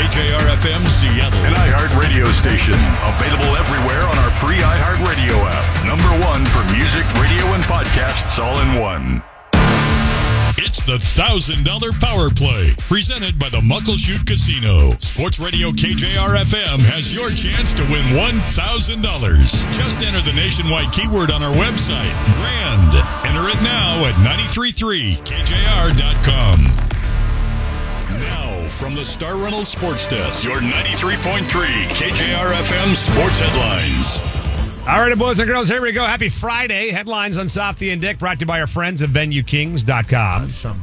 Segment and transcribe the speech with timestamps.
[0.00, 1.44] 3 KJR FM Seattle.
[1.44, 2.72] An iHeart radio station.
[3.04, 5.86] Available everywhere on our free iHeart radio app.
[5.86, 9.22] Number one for music, radio, and podcasts all in one.
[10.56, 14.96] It's the $1,000 Power Play, presented by the Muckleshoot Casino.
[15.00, 19.02] Sports Radio KJR FM has your chance to win $1,000.
[19.74, 22.94] Just enter the nationwide keyword on our website, GRAND.
[23.28, 26.64] Enter it now at 933kjr.com.
[28.20, 34.20] Now, from the Star Reynolds Sports Desk, your 93.3 KJR FM Sports Headlines.
[34.88, 36.04] All right, boys and girls, here we go.
[36.04, 36.90] Happy Friday.
[36.90, 40.50] Headlines on Softy and Dick brought to you by our friends at VenueKings.com.
[40.50, 40.80] Some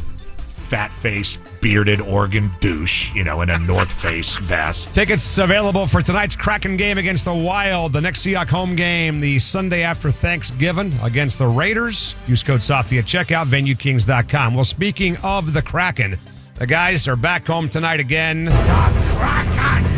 [0.68, 4.94] fat face, bearded Oregon douche, you know, in a North Face vest.
[4.94, 9.40] Tickets available for tonight's Kraken game against the Wild, the next Seahawk home game, the
[9.40, 12.16] Sunday after Thanksgiving against the Raiders.
[12.28, 14.56] Use code Softy at checkout, VenueKings.com.
[14.56, 16.18] Well, speaking of the Kraken,
[16.58, 18.48] the guys are back home tonight again.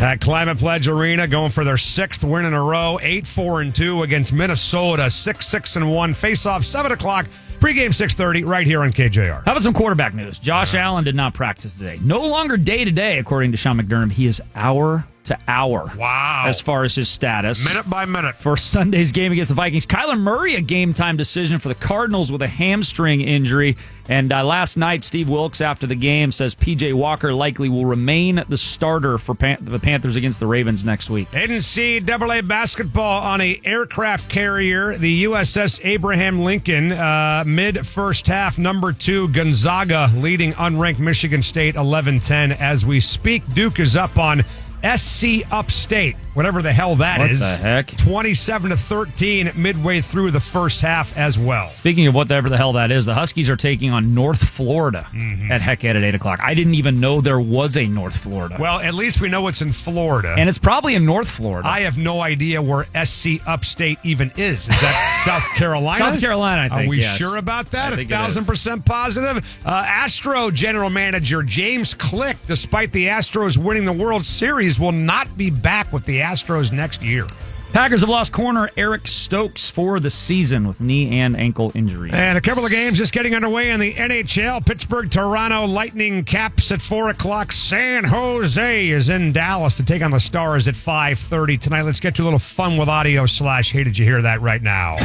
[0.00, 3.74] At Climate Pledge Arena, going for their sixth win in a row, eight four and
[3.74, 6.14] two against Minnesota, six six and one.
[6.14, 7.26] Face off seven o'clock.
[7.58, 9.44] Pregame six thirty right here on KJR.
[9.44, 10.38] How about some quarterback news?
[10.38, 11.98] Josh Allen did not practice today.
[12.02, 14.12] No longer day to day, according to Sean McDermott.
[14.12, 15.90] He is hour to hour.
[15.96, 16.44] Wow.
[16.46, 17.64] As far as his status.
[17.64, 18.36] Minute by minute.
[18.36, 19.86] For Sunday's game against the Vikings.
[19.86, 23.76] Kyler Murray, a game time decision for the Cardinals with a hamstring injury.
[24.08, 28.42] And uh, last night, Steve Wilks, after the game, says PJ Walker likely will remain
[28.48, 31.28] the starter for Pan- the Panthers against the Ravens next week.
[31.30, 38.92] NCAA basketball on a aircraft carrier, the USS Abraham Lincoln, uh, mid first half, number
[38.92, 42.52] two, Gonzaga leading unranked Michigan State 11 10.
[42.52, 44.42] As we speak, Duke is up on
[44.82, 47.38] SC Upstate, whatever the hell that What is.
[47.40, 47.88] the heck?
[47.96, 51.72] 27 to 13 midway through the first half as well.
[51.74, 55.50] Speaking of whatever the hell that is, the Huskies are taking on North Florida Mm-hmm.
[55.52, 56.40] at Hec Ed at 8 o'clock.
[56.42, 58.56] I didn't even know there was a North Florida.
[58.58, 60.34] Well, at least we know it's in Florida.
[60.38, 61.68] and it's probably in North Florida.
[61.68, 64.60] I have no idea where SC Upstate even is.
[64.68, 65.98] Is that South Carolina?
[65.98, 67.16] South Carolina, I Are we yes.
[67.16, 67.92] sure about that?
[67.92, 69.44] A think thousand percent positive.
[69.64, 75.36] Uh, Astro general manager James Click, despite the Astros winning the World Series, will not
[75.36, 77.26] be back with the Astros next year.
[77.72, 82.10] Packers have lost corner Eric Stokes for the season with knee and ankle injury.
[82.12, 84.66] And a couple of games just getting underway in the NHL.
[84.66, 87.52] Pittsburgh, Toronto, Lightning caps at four o'clock.
[87.52, 91.82] San Jose is in Dallas to take on the Stars at five thirty tonight.
[91.82, 93.70] Let's get to a little fun with audio slash.
[93.70, 94.96] Hey, did you hear that right now?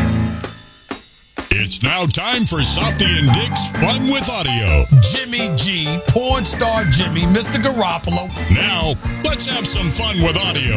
[1.57, 4.83] It's now time for Softy and Dick's Fun with Audio.
[4.99, 7.63] Jimmy G, porn star Jimmy, Mr.
[7.63, 8.27] Garoppolo.
[8.53, 8.93] Now,
[9.23, 10.75] let's have some fun with audio.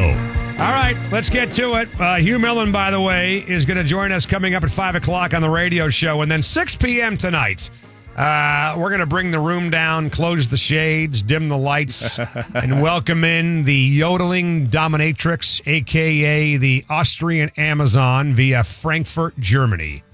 [0.52, 1.88] All right, let's get to it.
[2.00, 4.94] Uh, Hugh Millen, by the way, is going to join us coming up at 5
[4.94, 6.22] o'clock on the radio show.
[6.22, 7.16] And then 6 p.m.
[7.16, 7.70] tonight,
[8.16, 12.20] uh, we're going to bring the room down, close the shades, dim the lights,
[12.54, 16.56] and welcome in the yodeling dominatrix, a.k.a.
[16.56, 20.04] the Austrian Amazon via Frankfurt, Germany.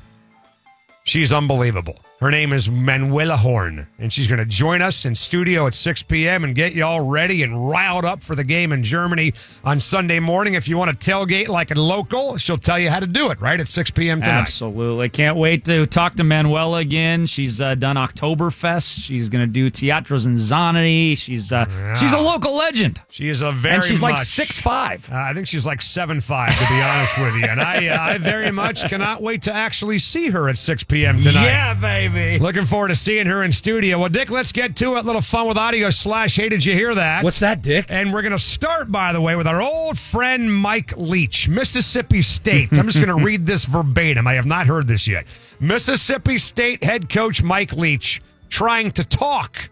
[1.06, 1.98] She's unbelievable.
[2.24, 6.04] Her name is Manuela Horn, and she's going to join us in studio at 6
[6.04, 6.42] p.m.
[6.42, 10.20] and get you all ready and riled up for the game in Germany on Sunday
[10.20, 10.54] morning.
[10.54, 13.38] If you want to tailgate like a local, she'll tell you how to do it
[13.42, 14.22] right at 6 p.m.
[14.22, 14.38] tonight.
[14.38, 15.10] Absolutely.
[15.10, 17.26] Can't wait to talk to Manuela again.
[17.26, 19.04] She's uh, done Oktoberfest.
[19.04, 21.18] She's going to do Teatro ZinZanni.
[21.18, 23.02] She's uh, she's a local legend.
[23.10, 25.06] She is a very and she's like much- six five.
[25.12, 27.44] Uh, I think she's like seven five, to be honest with you.
[27.50, 31.20] And I, uh, I very much cannot wait to actually see her at 6 p.m.
[31.20, 31.44] tonight.
[31.44, 32.13] Yeah, baby.
[32.14, 33.98] Looking forward to seeing her in studio.
[33.98, 35.04] Well, Dick, let's get to it.
[35.04, 36.36] Little fun with audio slash.
[36.36, 37.24] Hey, did you hear that?
[37.24, 37.86] What's that, Dick?
[37.88, 42.22] And we're going to start, by the way, with our old friend Mike Leach, Mississippi
[42.22, 42.78] State.
[42.78, 44.26] I'm just going to read this verbatim.
[44.26, 45.26] I have not heard this yet.
[45.60, 49.70] Mississippi State head coach Mike Leach trying to talk.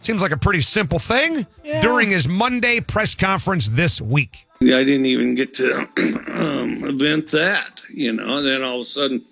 [0.00, 1.46] Seems like a pretty simple thing
[1.82, 4.46] during his Monday press conference this week.
[4.62, 8.38] I didn't even get to um, event that, you know.
[8.38, 9.24] And then all of a sudden,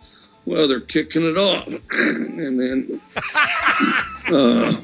[0.49, 3.01] well, they're kicking it off, and then
[4.29, 4.81] uh,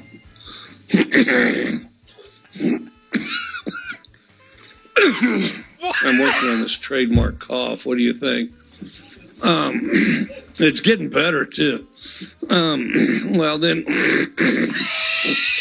[6.03, 7.87] I'm working on this trademark cough.
[7.87, 8.51] What do you think?
[9.43, 9.81] Um,
[10.61, 11.87] it's getting better too.
[12.51, 12.93] Um,
[13.39, 13.85] well, then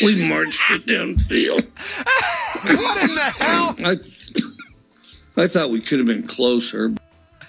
[0.02, 1.66] we marched it downfield.
[2.66, 3.76] What in the hell?
[5.38, 6.94] I, I thought we could have been closer.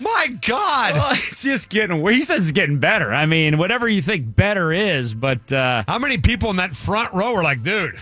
[0.04, 0.94] My God.
[0.94, 2.06] Well, it's just getting.
[2.06, 3.12] He says it's getting better.
[3.12, 7.12] I mean, whatever you think better is, but uh, How many people in that front
[7.14, 7.98] row are like, dude,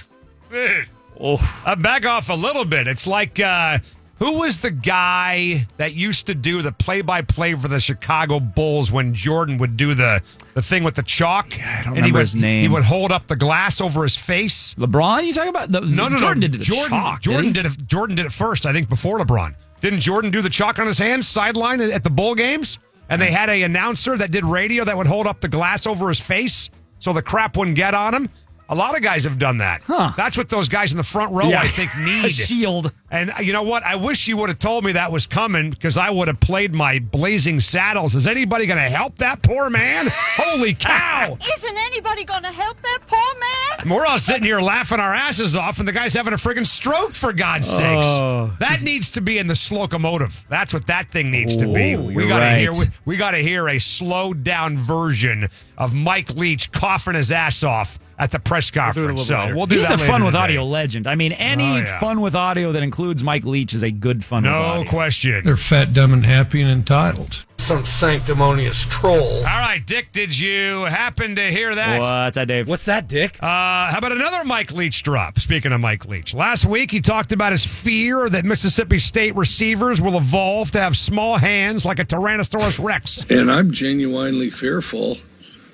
[1.21, 2.87] oh, uh, back off a little bit?
[2.87, 3.79] It's like, uh,
[4.19, 8.39] who was the guy that used to do the play by play for the Chicago
[8.41, 10.23] Bulls when Jordan would do the,
[10.55, 11.47] the thing with the chalk?
[11.59, 12.63] I don't he remember would, his name.
[12.63, 14.75] He would hold up the glass over his face.
[14.75, 15.25] LeBron?
[15.25, 16.49] You talking about the No, no, Jordan no.
[16.49, 17.87] did the Jordan, chalk, Jordan did, did it.
[17.89, 19.55] Jordan did it first, I think, before LeBron.
[19.83, 22.79] Didn't Jordan do the chalk on his hands sideline at the bowl games?
[23.09, 26.09] And they had a announcer that did radio that would hold up the glass over
[26.09, 26.71] his face
[27.01, 28.29] so the crap wouldn't get on him.
[28.73, 29.83] A lot of guys have done that.
[29.83, 30.13] Huh.
[30.17, 31.61] That's what those guys in the front row, Yeah.
[31.61, 32.25] I think, need.
[32.25, 32.91] a shield.
[33.11, 33.83] And uh, you know what?
[33.83, 36.75] I wish you would have told me that was coming because I would have played
[36.75, 38.15] my blazing saddles.
[38.15, 40.07] Is anybody going to help that poor man?
[40.11, 41.37] Holy cow!
[41.55, 43.95] Isn't anybody going to help that poor man?
[43.95, 47.13] We're all sitting here laughing our asses off, and the guy's having a friggin' stroke,
[47.13, 48.07] for God's sakes.
[48.07, 48.57] Oh.
[48.61, 50.47] That needs to be in the slocomotive.
[50.49, 51.97] That's what that thing needs to be.
[51.97, 52.59] We gotta right.
[52.59, 57.63] hear we, we gotta hear a slowed down version of Mike Leach coughing his ass
[57.63, 59.27] off at the press conference.
[59.27, 60.43] so we'll do He's that a later fun with today.
[60.45, 61.07] audio legend.
[61.07, 61.99] I mean, any Oh, yeah.
[61.99, 64.91] fun with audio that includes Mike Leach is a good fun with No audio.
[64.91, 65.43] question.
[65.45, 67.45] They're fat, dumb, and happy and entitled.
[67.59, 69.37] Some sanctimonious troll.
[69.39, 72.01] All right, Dick, did you happen to hear that?
[72.01, 72.69] What's that, Dave?
[72.69, 73.37] What's that, Dick?
[73.41, 75.39] Uh, how about another Mike Leach drop?
[75.39, 80.01] Speaking of Mike Leach, last week he talked about his fear that Mississippi State receivers
[80.01, 83.25] will evolve to have small hands like a Tyrannosaurus Rex.
[83.31, 85.19] And I'm genuinely fearful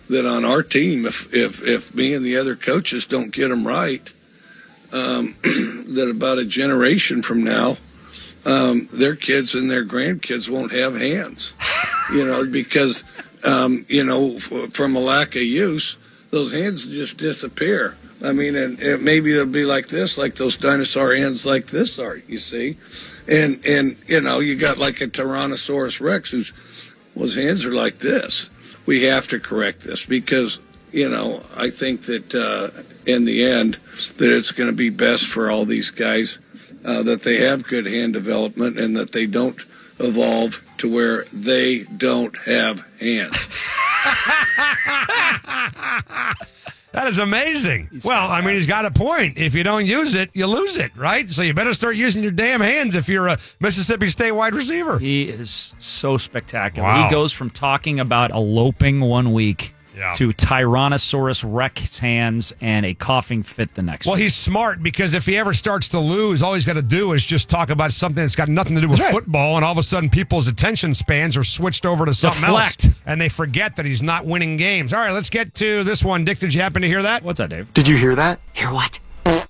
[0.09, 3.67] that on our team, if if, if me and the other coaches don't get them
[3.67, 4.13] right,
[4.93, 7.77] um, that about a generation from now,
[8.47, 11.55] um, their kids and their grandkids won't have hands.
[12.11, 13.05] You know, because
[13.45, 15.99] um, you know, f- from a lack of use,
[16.31, 17.99] those hands just disappear.
[18.25, 21.99] I mean, and, and maybe they'll be like this, like those dinosaur hands, like this
[21.99, 22.17] are.
[22.27, 22.77] You see,
[23.31, 26.53] and and you know, you got like a Tyrannosaurus Rex whose
[27.15, 28.51] whose hands are like this.
[28.89, 30.63] We have to correct this because
[30.93, 32.71] you know I think that uh,
[33.05, 33.75] in the end
[34.17, 36.39] that it's going to be best for all these guys
[36.87, 39.61] uh, that they have good hand development and that they don't
[39.99, 43.51] evolve to where they don't have hands.
[46.93, 47.91] That is amazing.
[48.05, 49.37] well, I mean, he's got a point.
[49.37, 51.31] If you don't use it, you lose it, right?
[51.31, 54.99] So you better start using your damn hands if you're a Mississippi State wide receiver.
[54.99, 56.89] He is so spectacular.
[56.89, 57.05] Wow.
[57.05, 60.13] He goes from talking about eloping one week Yeah.
[60.13, 64.23] to Tyrannosaurus Rex hands and a coughing fit the next Well, week.
[64.23, 67.25] he's smart because if he ever starts to lose, all he's got to do is
[67.27, 69.11] just talk about something that's got nothing to do with right.
[69.11, 72.85] football, and all of a sudden people's attention spans are switched over to something Deflect.
[72.87, 74.93] else, and they forget that he's not winning games.
[74.93, 76.25] All right, let's get to this one.
[76.25, 77.25] Dick, did you happen to hear that?
[77.25, 77.73] What's that, Dave?
[77.75, 78.41] Did you hear that?
[78.53, 79.01] Hear what?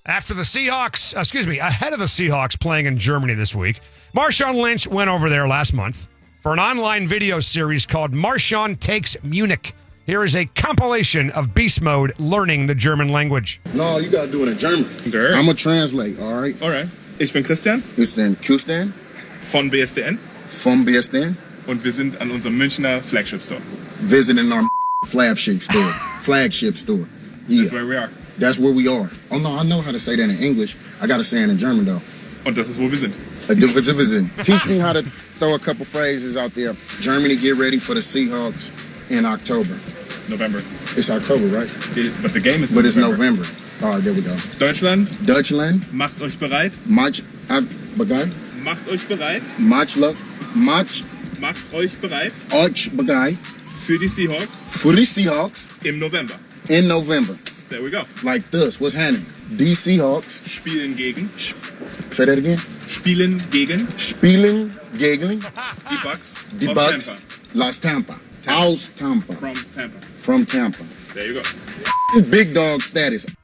[0.07, 3.81] After the Seahawks, uh, excuse me, ahead of the Seahawks playing in Germany this week,
[4.17, 6.09] Marshawn Lynch went over there last month
[6.41, 9.75] for an online video series called Marshawn Takes Munich.
[10.09, 13.61] Here is a compilation of Beast Mode learning the German language.
[13.75, 14.87] No, you gotta do it in German.
[15.11, 15.35] Girl.
[15.35, 16.57] I'm gonna translate, all right?
[16.63, 16.89] Alright.
[17.19, 18.95] Ich bin Christian Ist denn Küsten
[19.43, 20.17] von BSDN
[20.47, 23.61] vom BSN und wir sind an unserem Münchner Flagship Store.
[24.01, 24.63] visiting our
[25.05, 25.93] flagship store.
[26.23, 27.07] flagship store.
[27.47, 27.61] Yeah.
[27.65, 28.11] That's where we are.
[28.39, 29.11] That's where we are.
[29.31, 30.75] Oh no, I know how to say that in English.
[31.03, 32.01] I gotta say it in German though.
[32.47, 33.15] Und das ist, wo wir sind.
[33.51, 34.31] A division.
[34.43, 35.03] Teach me how to
[35.39, 36.75] throw a couple phrases out there.
[36.99, 38.71] Germany, get ready for the Seahawks
[39.11, 39.77] in October.
[40.29, 40.63] November.
[40.97, 41.69] It's October, right?
[41.97, 43.45] It- but the game is But it's November.
[43.83, 44.35] All right, there we go.
[44.59, 46.73] Deutschland, Deutschland, macht euch bereit.
[46.87, 47.63] much, uh,
[48.65, 49.43] Macht euch bereit.
[49.97, 50.17] luck,
[50.55, 51.05] much,
[51.41, 53.37] Macht euch bereit arch, beguy,
[53.87, 56.35] für die Seahawks for the Seahawks im November.
[56.69, 57.37] in November.
[57.69, 58.03] There we go.
[58.23, 59.25] Like this, what's happening?
[59.57, 61.31] The Seahawks, Spielen gegen.
[62.11, 62.59] say that again.
[62.89, 65.41] Spielen gegen Spielen gegen
[65.89, 67.23] die Bucks die Bucks, Tampa.
[67.55, 69.99] Las Tampa, aus Tampa, From Tampa.
[69.99, 70.83] from Tampa.
[71.15, 72.23] There you go.
[72.31, 73.27] Big dog status.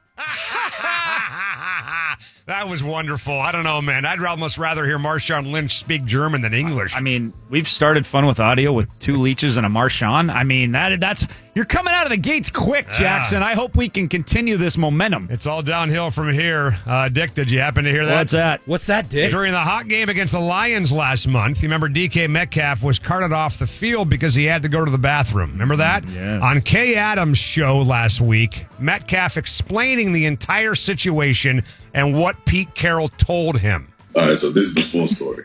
[2.47, 3.41] That was wonderful.
[3.41, 4.05] I don't know, man.
[4.05, 6.95] I'd almost rather hear Marshawn Lynch speak German than English.
[6.95, 10.31] I mean, we've started fun with audio with two leeches and a Marshawn.
[10.31, 13.43] I mean, that that's you're coming out of the gates quick, Jackson.
[13.43, 15.29] I hope we can continue this momentum.
[15.31, 16.77] It's all downhill from here.
[16.87, 18.19] Uh, Dick, did you happen to hear that?
[18.19, 18.61] What's that?
[18.67, 19.31] What's that, Dick?
[19.31, 23.33] During the hot game against the Lions last month, you remember DK Metcalf was carted
[23.33, 25.53] off the field because he had to go to the bathroom.
[25.53, 26.09] Remember that?
[26.09, 26.45] Yes.
[26.45, 31.63] On Kay Adams' show last week, Metcalf explaining the entire situation
[31.95, 33.93] and what Pete Carroll told him.
[34.17, 35.45] All right, so this is the full story.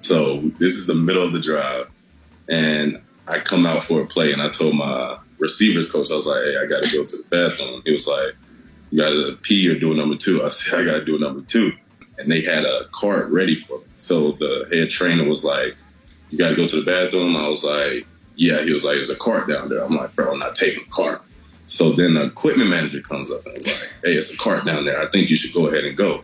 [0.00, 1.90] So this is the middle of the drive,
[2.48, 6.26] and I come out for a play, and I told my receivers coach, I was
[6.26, 8.34] like, "Hey, I got to go to the bathroom." He was like,
[8.90, 10.44] you got to pee or do a number two.
[10.44, 11.72] I said, I got to do a number two.
[12.18, 13.84] And they had a cart ready for me.
[13.96, 15.76] So the head trainer was like,
[16.30, 17.36] you got to go to the bathroom.
[17.36, 18.62] I was like, yeah.
[18.62, 19.84] He was like, there's a cart down there.
[19.84, 21.22] I'm like, bro, I'm not taking the cart.
[21.66, 24.84] So then the equipment manager comes up and was like, hey, it's a cart down
[24.86, 25.00] there.
[25.00, 26.22] I think you should go ahead and go.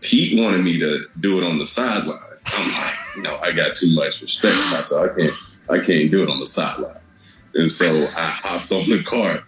[0.00, 2.18] Pete wanted me to do it on the sideline.
[2.46, 5.10] I'm like, no, I got too much respect for myself.
[5.10, 5.34] I can't,
[5.68, 7.00] I can't do it on the sideline.
[7.54, 9.42] And so I hopped on the cart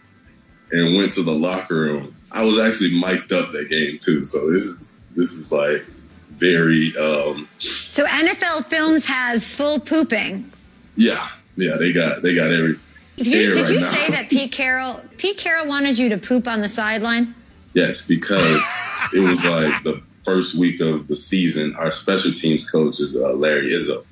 [0.73, 2.15] and went to the locker room.
[2.33, 4.25] I was actually mic'd up that game too.
[4.25, 5.85] So this is this is like
[6.31, 10.51] very um So NFL Films has full pooping.
[10.97, 12.79] yeah, yeah, they got they got every
[13.17, 16.47] Did you, did right you say that Pete Carroll Pete Carroll wanted you to poop
[16.47, 17.35] on the sideline?
[17.75, 18.65] Yes, because
[19.13, 21.75] it was like the first week of the season.
[21.77, 24.05] Our special teams coach is uh, Larry Izzo,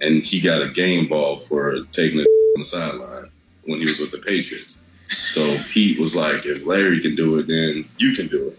[0.00, 2.26] and he got a game ball for taking it
[2.56, 3.29] on the sideline
[3.70, 4.80] when he was with the Patriots.
[5.08, 8.58] So Pete was like, "If Larry can do it, then you can do it."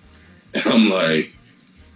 [0.65, 1.31] And I'm like,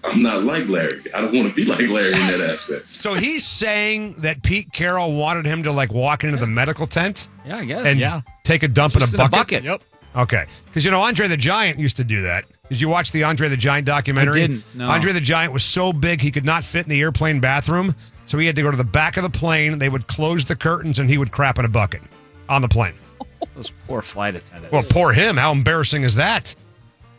[0.05, 1.01] "I'm not like Larry.
[1.13, 4.72] I don't want to be like Larry in that aspect." So he's saying that Pete
[4.72, 7.27] Carroll wanted him to like walk into the medical tent.
[7.45, 7.86] Yeah, I guess.
[7.86, 8.22] And Yeah.
[8.43, 9.31] take a dump in a in a bucket.
[9.31, 9.63] bucket.
[9.65, 9.81] Yep.
[10.15, 10.45] Okay.
[10.67, 12.45] Because you know Andre the Giant used to do that.
[12.69, 14.41] Did you watch the Andre the Giant documentary?
[14.43, 14.88] I didn't, no.
[14.88, 17.93] Andre the Giant was so big he could not fit in the airplane bathroom,
[18.25, 19.77] so he had to go to the back of the plane.
[19.79, 22.01] They would close the curtains, and he would crap in a bucket
[22.50, 22.93] on the plane.
[23.55, 24.71] Those poor flight attendants.
[24.71, 25.37] Well, poor him.
[25.37, 26.53] How embarrassing is that?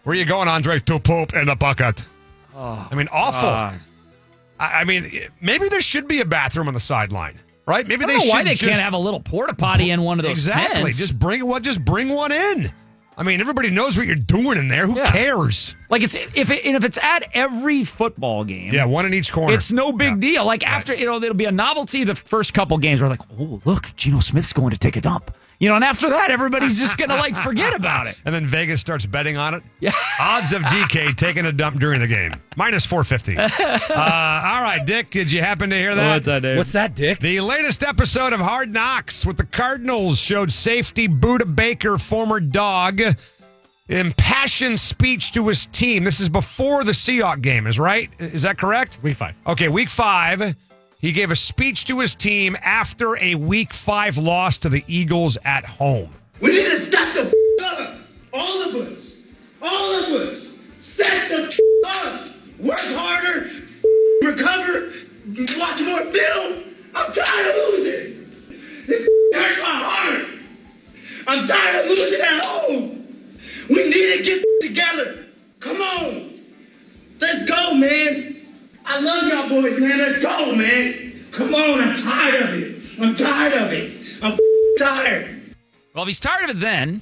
[0.05, 0.79] Where are you going, Andre?
[0.81, 2.05] To poop in a bucket.
[2.55, 3.49] Oh, I mean, awful.
[3.49, 3.81] God.
[4.59, 7.87] I, mean, maybe there should be a bathroom on the sideline, right?
[7.87, 10.19] Maybe I they know why they just- can't have a little porta potty in one
[10.19, 10.83] of those exactly.
[10.85, 10.99] tents.
[10.99, 11.63] Just bring what.
[11.63, 12.73] Just bring one in.
[13.19, 14.87] I mean, everybody knows what you're doing in there.
[14.87, 15.11] Who Yeah.
[15.11, 15.75] cares?
[15.89, 19.33] Like it's if it, and if it's at every football game, Yeah, one in each
[19.33, 19.55] corner.
[19.55, 20.45] it's no big deal.
[20.45, 22.05] Like after you know, it'll be a novelty.
[22.05, 25.35] The first couple games, we're like, oh look, Geno Smith's going to take a dump.
[25.59, 28.21] You know, and after that, everybody's just gonna like forget about it.
[28.27, 29.63] And then Vegas starts betting on it.
[29.79, 29.93] Yeah.
[30.21, 32.35] Odds of DK taking a dump during the game.
[32.57, 33.37] Minus 450.
[33.95, 36.15] uh, all right, Dick, did you happen to hear that?
[36.15, 36.57] What's that, Dave?
[36.57, 37.21] What's that, Dick?
[37.21, 43.01] The latest episode of Hard Knocks with the Cardinals showed safety Budda Baker, former dog,
[43.89, 46.05] impassioned speech to his team.
[46.05, 48.11] This is before the Seahawk game, is right?
[48.19, 48.99] Is that correct?
[49.03, 49.37] Week five.
[49.47, 50.57] Okay, week five.
[50.99, 55.37] He gave a speech to his team after a week five loss to the Eagles
[55.45, 56.11] at home.
[56.41, 57.35] We need to step the
[57.65, 57.97] up.
[58.33, 59.23] All of us.
[59.61, 60.65] All of us.
[60.81, 62.31] Step the up.
[62.61, 63.51] Work harder.
[64.23, 64.93] Recover.
[65.59, 66.65] Watch more film.
[66.95, 68.31] I'm tired of losing.
[68.89, 70.27] It hurts my heart.
[71.29, 73.07] I'm tired of losing at home.
[73.69, 75.27] We need to get together.
[75.61, 76.33] Come on.
[77.21, 78.36] Let's go, man.
[78.87, 79.99] I love y'all boys, man.
[79.99, 81.13] Let's go, man.
[81.33, 81.81] Come on.
[81.81, 82.77] I'm tired of it.
[83.01, 83.93] I'm tired of it.
[84.23, 84.39] I'm
[84.79, 85.55] tired.
[85.95, 87.01] Well, if he's tired of it, then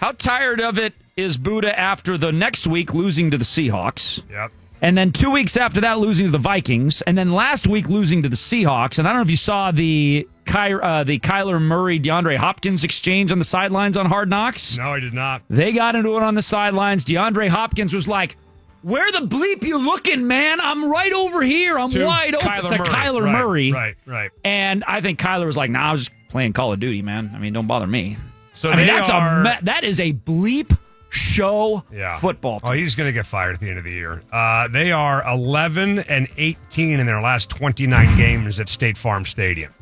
[0.00, 4.22] how tired of it is Budda after the next week losing to the Seahawks?
[4.30, 4.52] Yep.
[4.80, 8.22] And then two weeks after that, losing to the Vikings, and then last week losing
[8.22, 9.00] to the Seahawks.
[9.00, 12.84] And I don't know if you saw the Ky- uh, the Kyler Murray DeAndre Hopkins
[12.84, 14.78] exchange on the sidelines on Hard Knocks.
[14.78, 15.42] No, I did not.
[15.50, 17.04] They got into it on the sidelines.
[17.04, 18.36] DeAndre Hopkins was like,
[18.82, 20.60] "Where the bleep you looking, man?
[20.60, 21.78] I'm right over here.
[21.78, 22.86] I'm To wide open." Kyler to Murray.
[22.88, 24.30] Kyler Right, Murray, right, right.
[24.44, 27.30] And I think Kyler was like, "Nah, I was just playing Call of Duty, man.
[27.34, 28.16] I mean, don't bother me."
[28.54, 30.76] So I mean, they that's are- a me- that is a bleep
[31.10, 32.18] show Yeah.
[32.18, 34.22] football Oh, he's going to get fired at the end of the year.
[34.32, 39.72] Uh, they are 11 and 18 in their last 29 games at State Farm Stadium.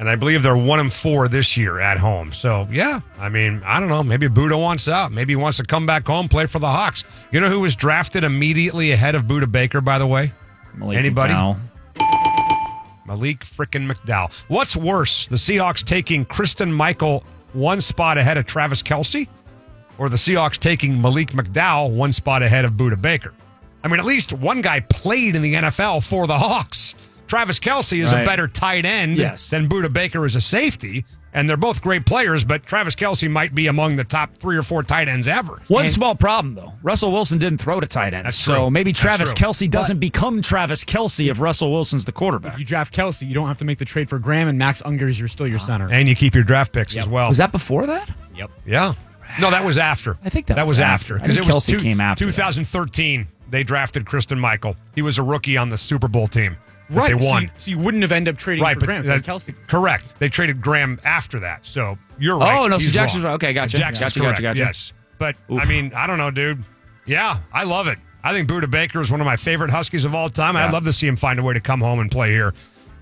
[0.00, 2.32] And I believe they're 1 and 4 this year at home.
[2.32, 4.02] So, yeah, I mean, I don't know.
[4.02, 5.12] Maybe Budda wants out.
[5.12, 7.04] Maybe he wants to come back home, play for the Hawks.
[7.30, 10.32] You know who was drafted immediately ahead of Budda Baker, by the way?
[10.76, 11.34] Malik Anybody?
[11.34, 11.60] McDowell.
[13.06, 14.32] Malik frickin' McDowell.
[14.48, 19.28] What's worse, the Seahawks taking Christine Michael one spot ahead of Travis Kelce,
[19.98, 23.32] or the Seahawks taking Malik McDowell one spot ahead of Budda Baker?
[23.82, 26.94] I mean, at least one guy played in the NFL for the Hawks.
[27.26, 29.48] Travis Kelce is a better tight end Yes.
[29.48, 33.54] than Budda Baker is a safety, and they're both great players, but Travis Kelce might
[33.54, 35.60] be among the top three or four tight ends ever.
[35.68, 38.70] One And- small problem though, Russell Wilson didn't throw to tight end, That's so true.
[38.70, 39.32] maybe Travis.
[39.34, 42.52] Kelce doesn't become Travis Kelce if Russell Wilson's the quarterback.
[42.52, 44.80] If you draft Kelce, you don't have to make the trade for Graham and Max
[44.84, 45.66] Unger is your still your uh-huh.
[45.66, 45.90] center.
[45.92, 47.28] and you keep your draft picks as well.
[47.28, 48.08] Was that before that?
[48.36, 48.50] Yep.
[48.66, 48.94] Yeah.
[49.40, 50.16] No, that was after.
[50.24, 51.14] I think that was was after.
[51.16, 52.32] after because think it was two- came after that.
[52.32, 53.26] 2013.
[53.50, 54.76] They drafted Christine Michael.
[54.94, 56.56] He was a rookie on the Super Bowl team.
[56.90, 57.14] Right.
[57.14, 57.42] They So won.
[57.44, 59.54] you, so you wouldn't have ended up trading right, for but Graham for that- Kelce.
[59.68, 60.18] Correct.
[60.18, 61.66] They traded Graham after that.
[61.66, 62.58] So you're oh, right.
[62.58, 63.32] Oh, no, so Jackson's wrong.
[63.32, 63.34] right.
[63.36, 63.78] Okay, gotcha.
[63.78, 64.42] Jackson's Gotcha, correct.
[64.42, 64.66] gotcha, gotcha.
[64.68, 64.92] Yes.
[65.18, 66.62] But I mean, I don't know, dude.
[67.06, 67.98] Yeah, I love it.
[68.22, 70.56] I think Budda Baker is one of my favorite Huskies of all time.
[70.56, 72.54] I'd love to see him find a way to come home and play here.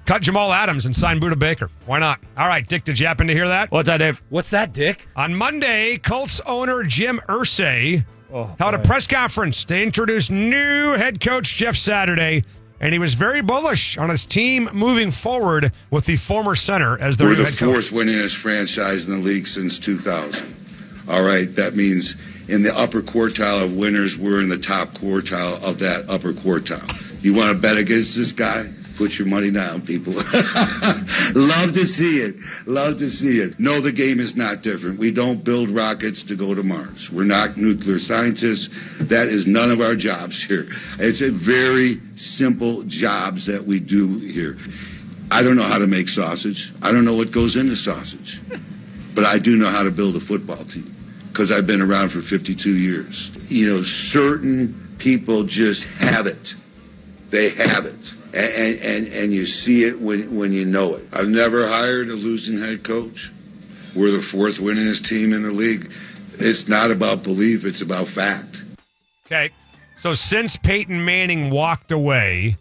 [0.04, 1.70] Cut Jamal Adams and sign Budda Baker.
[1.86, 2.20] Why not?
[2.36, 3.70] All right, Dick, did you happen to hear that?
[3.70, 4.20] What's that, Dave?
[4.30, 5.06] What's that, Dick?
[5.14, 11.20] On Monday, Colts owner Jim Irsay oh, held a press conference to introduce new head
[11.20, 12.42] coach Jeff Saturday,
[12.80, 17.16] and he was very bullish on his team moving forward with the former center as
[17.16, 17.88] their We're the head coach.
[17.88, 20.56] fourth winningest franchise in the league since 2000.
[21.08, 22.16] All right, that means
[22.48, 27.22] in the upper quartile of winners, we're in the top quartile of that upper quartile.
[27.22, 28.68] You want to bet against this guy?
[29.02, 30.12] Put your money down, people.
[31.34, 32.36] Love to see it.
[32.66, 33.58] Love to see it.
[33.58, 35.00] No, the game is not different.
[35.00, 37.10] We don't build rockets to go to Mars.
[37.10, 38.70] We're not nuclear scientists.
[39.00, 40.66] That is none of our jobs here.
[41.00, 44.56] It's a very simple jobs that we do here.
[45.32, 46.72] I don't know how to make sausage.
[46.80, 48.40] I don't know what goes into sausage.
[49.16, 50.94] But I do know how to build a football team
[51.26, 53.32] because I've been around for 52 years.
[53.48, 56.54] You know, certain people just have it.
[57.30, 58.14] They have it.
[58.34, 61.04] And, and, and you see it when, when you know it.
[61.12, 63.30] I've never hired a losing head coach.
[63.94, 65.92] We're the fourth winningest team in the league.
[66.34, 68.64] It's not about belief, it's about fact.
[69.26, 69.50] Okay.
[69.96, 72.56] So since Peyton Manning walked away,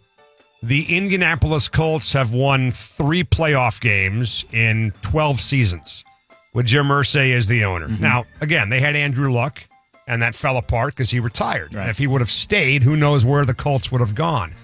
[0.62, 6.04] the Indianapolis Colts have won three playoff games in 12 seasons
[6.54, 7.88] with Jim Irsay as the owner.
[7.88, 8.02] Mm-hmm.
[8.02, 9.66] Now, again, they had Andrew Luck,
[10.06, 11.74] and that fell apart because he retired.
[11.74, 14.54] And if he would have stayed, who knows where the Colts would have gone.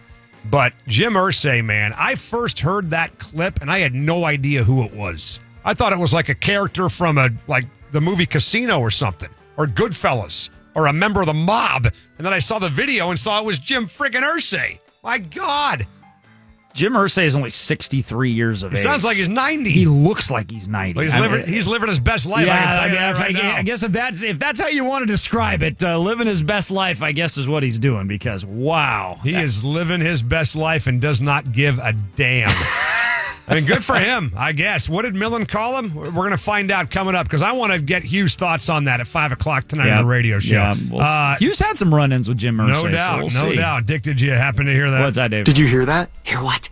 [0.45, 4.83] But Jim Irsay, man, I first heard that clip and I had no idea who
[4.83, 5.41] it was.
[5.65, 9.29] I thought it was like a character from a like the movie Casino or something,
[9.57, 11.87] or Goodfellas, or a member of the mob.
[11.87, 14.79] And then I saw the video and saw it was Jim friggin' Irsay.
[15.03, 15.87] My God.
[16.79, 18.85] Jim Irsay is only 63 years of He age.
[18.85, 19.69] sounds like he's 90.
[19.69, 20.95] He looks like he's 90.
[20.95, 22.43] Well, he's, living, mean- he's living his best life.
[22.43, 23.57] I Yeah, I, you that right I.
[23.57, 26.41] I guess if that's if that's how you want to describe it, uh, living his
[26.43, 28.07] best life, I guess is what he's doing.
[28.07, 32.49] Because wow, He is living his best life and does not give a damn.
[33.49, 34.89] I mean, good for him, I guess.
[34.89, 35.95] What did Millen call him?
[35.95, 38.85] We're going to find out coming up because I want to get Hugh's thoughts on
[38.85, 39.99] that at 5 o'clock tonight Yeah.
[39.99, 40.55] on the radio show.
[40.57, 42.69] Yeah, we'll uh, Hughes had some run-ins with Jim Irsay.
[42.69, 43.57] no so doubt, we'll no see.
[43.57, 43.87] doubt.
[43.87, 45.01] Dick, did you happen to hear that?
[45.01, 45.47] What's that, David?
[45.47, 46.11] Did you hear that?
[46.25, 46.69] Hear what?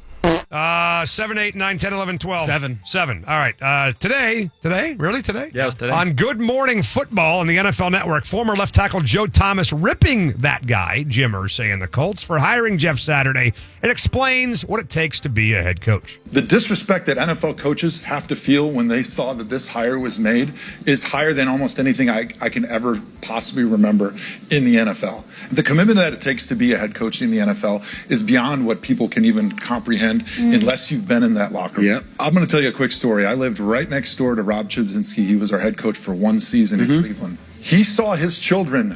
[0.50, 2.46] Uh, 7, 8, 9, 10, 11, 12.
[2.46, 2.80] Seven.
[2.84, 3.24] 7.
[3.26, 3.60] All right.
[3.60, 5.50] Uh, today, today, really today?
[5.52, 5.92] Yeah, it was today.
[5.92, 10.64] On Good Morning Football on the NFL Network, former left tackle Joe Thomas ripping that
[10.66, 15.18] guy, Jim Irsay and the Colts, for hiring Jeff Saturday and explains what it takes
[15.20, 16.20] to be a head coach.
[16.26, 20.20] The disrespect that NFL coaches have to feel when they saw that this hire was
[20.20, 20.52] made
[20.86, 24.10] is higher than almost anything I, I can ever possibly remember
[24.52, 25.24] in the NFL.
[25.50, 28.64] The commitment that it takes to be a head coach in the NFL is beyond
[28.64, 30.52] what people can even comprehend Mm-hmm.
[30.52, 32.04] unless you've been in that locker room.
[32.20, 33.24] I'm going to tell you a quick story.
[33.24, 35.24] I lived right next door to Rob Chudzinski.
[35.24, 37.00] He was our head coach for one season in mm-hmm.
[37.00, 37.38] Cleveland.
[37.60, 38.90] He saw his children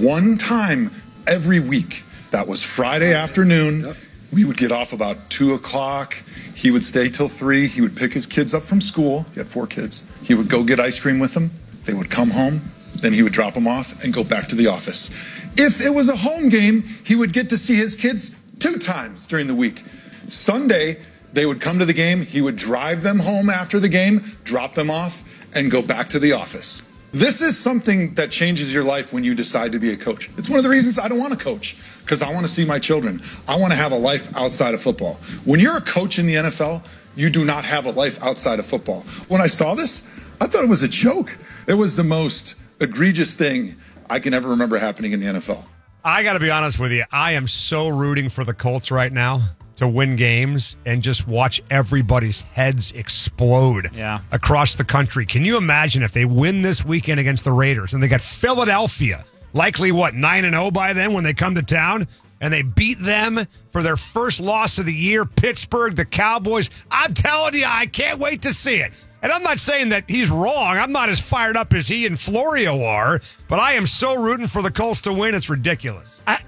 [0.00, 0.90] one time
[1.26, 2.04] every week.
[2.30, 3.94] That was Friday afternoon.
[4.32, 6.14] We would get off about two o'clock.
[6.54, 7.66] He would stay till three.
[7.66, 9.24] He would pick his kids up from school.
[9.34, 10.04] He had four kids.
[10.22, 11.50] He would go get ice cream with them.
[11.84, 12.60] They would come home.
[12.96, 15.10] Then he would drop them off and go back to the office.
[15.56, 19.26] If it was a home game, he would get to see his kids two times
[19.26, 19.82] during the week.
[20.28, 21.00] Sunday,
[21.32, 22.22] they would come to the game.
[22.22, 26.18] He would drive them home after the game, drop them off, and go back to
[26.18, 26.84] the office.
[27.12, 30.30] This is something that changes your life when you decide to be a coach.
[30.36, 32.66] It's one of the reasons I don't want to coach because I want to see
[32.66, 33.22] my children.
[33.46, 35.14] I want to have a life outside of football.
[35.44, 36.86] When you're a coach in the NFL,
[37.16, 39.00] you do not have a life outside of football.
[39.28, 40.06] When I saw this,
[40.40, 41.34] I thought it was a joke.
[41.66, 43.76] It was the most egregious thing
[44.10, 45.64] I can ever remember happening in the NFL.
[46.04, 47.04] I got to be honest with you.
[47.10, 51.60] I am so rooting for the Colts right now to win games and just watch
[51.70, 54.20] everybody's heads explode Yeah.
[54.32, 55.24] across the country.
[55.26, 59.24] Can you imagine if they win this weekend against the Raiders and they got Philadelphia,
[59.52, 62.06] likely what, 9 and 0 by then when they come to town?
[62.40, 63.40] And they beat them
[63.72, 66.70] for their first loss of the year, Pittsburgh, the Cowboys.
[66.88, 68.92] I'm telling you, I can't wait to see it.
[69.22, 70.76] And I'm not saying that he's wrong.
[70.78, 74.46] I'm not as fired up as he and Florio are, but I am so rooting
[74.46, 75.34] for the Colts to win.
[75.34, 76.20] It's ridiculous.
[76.28, 76.38] I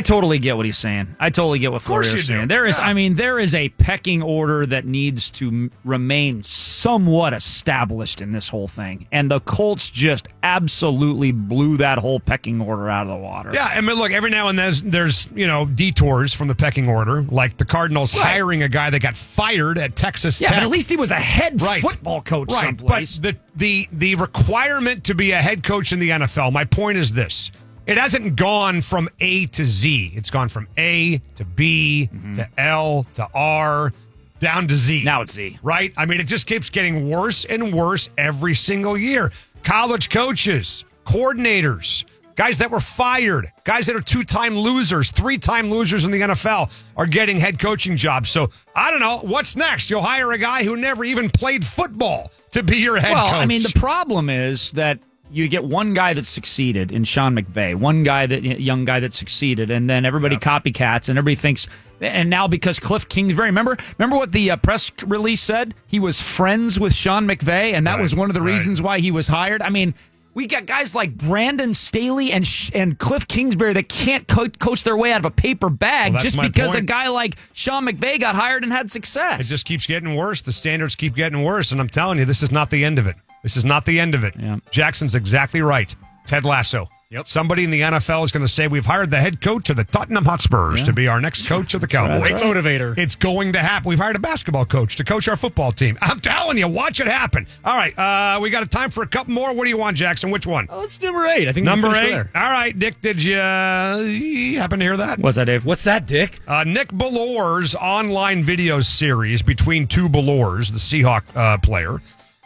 [0.00, 1.14] totally get what he's saying.
[1.20, 2.18] I totally get what Florio's do.
[2.18, 2.48] saying.
[2.48, 2.86] There is, Yeah.
[2.86, 8.32] I mean, there is a pecking order that needs to m- remain somewhat established in
[8.32, 13.12] this whole thing, and the Colts just absolutely blew that whole pecking order out of
[13.12, 13.50] the water.
[13.52, 16.54] Yeah, I mean, look, every now and then there's, there's you know detours from the
[16.54, 20.56] pecking order, like the Cardinals hiring a guy that got fired at Texas Yeah, Tech.
[20.58, 21.82] but at least he was a head Right.
[21.82, 22.60] football coach right.
[22.62, 23.18] someplace.
[23.18, 26.50] But the the the requirement to be a head coach in the NFL.
[26.52, 27.50] My point is this:
[27.86, 30.12] it hasn't gone from A to Z.
[30.14, 33.92] It's gone from A to B to L to R
[34.40, 35.04] down to Z.
[35.04, 35.58] Now it's Z.
[35.62, 35.92] Right?
[35.96, 39.32] I mean, it just keeps getting worse and worse every single year.
[39.62, 42.04] College coaches, coordinators,
[42.36, 46.20] guys that were fired, guys that are two time losers, three time losers in the
[46.20, 48.30] NFL are getting head coaching jobs.
[48.30, 49.18] So I don't know.
[49.18, 49.90] What's next?
[49.90, 53.34] You'll hire a guy who never even played football to be your head well, coach.
[53.34, 54.98] I mean, the problem is that
[55.34, 59.12] you get one guy that succeeded in Sean McVay, one guy that young guy that
[59.14, 61.66] succeeded, and then everybody copycats, and everybody thinks.
[62.00, 65.74] And now because Cliff Kingsbury, remember, remember what the uh, press release said?
[65.86, 68.54] He was friends with Sean McVay, and that Right, was one of the right.
[68.54, 69.60] reasons why he was hired.
[69.62, 69.94] I mean.
[70.36, 74.82] We got guys like Brandon Staley and Sh- and Cliff Kingsbury that can't co- coach
[74.82, 78.18] their way out of a paper bag Well, just because a guy like Sean McVay
[78.18, 79.38] got hired and had success.
[79.38, 80.42] It just keeps getting worse.
[80.42, 81.70] The standards keep getting worse.
[81.70, 83.14] And I'm telling you, this is not the end of it.
[83.44, 84.34] This is not the end of it.
[84.72, 85.94] Jackson's exactly right.
[86.26, 86.88] Ted Lasso.
[87.10, 87.28] Yep.
[87.28, 89.84] Somebody in the NFL is going to say, We've hired the head coach of the
[89.84, 90.86] Tottenham Hotspurs Yeah.
[90.86, 91.92] to be our next coach of the right,
[92.24, 92.30] Cowboys.
[92.32, 92.42] right.
[92.42, 92.98] Motivator.
[92.98, 93.88] It's going to happen.
[93.88, 95.96] We've hired a basketball coach to coach our football team.
[96.00, 97.46] I'm telling you, watch it happen.
[97.64, 97.96] All right.
[97.96, 99.52] Uh, we got a time for a couple more.
[99.52, 100.32] What do you want, Jackson?
[100.32, 100.66] Which one?
[100.70, 101.46] Oh, it's number eight.
[101.46, 102.10] I think Number finished eight.
[102.10, 102.30] there.
[102.34, 103.00] All right, Dick.
[103.00, 105.20] Did you, uh, you happen to hear that?
[105.20, 105.64] What's that, Dave?
[105.64, 106.38] What's that, Dick?
[106.48, 111.98] Uh, Nick Bellore's online video series between two Bellores, the Seahawk uh, player,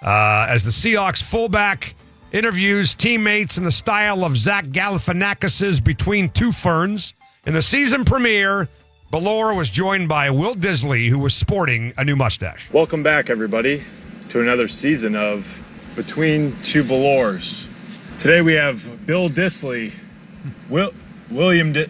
[0.03, 1.95] uh, as the Seahawks fullback
[2.33, 7.15] interviews teammates in the style of Zach Galifianakis's Between Two Ferns.
[7.47, 8.69] In the season premiere,
[9.13, 12.71] Bellore was joined by Will Dissly, who was sporting a new mustache.
[12.73, 13.83] Welcome back, everybody,
[14.29, 15.63] to another season of
[15.97, 17.67] Between Two Bellores.
[18.19, 19.93] Today we have Bill Dissly,
[20.69, 20.91] Will
[21.31, 21.87] William Di-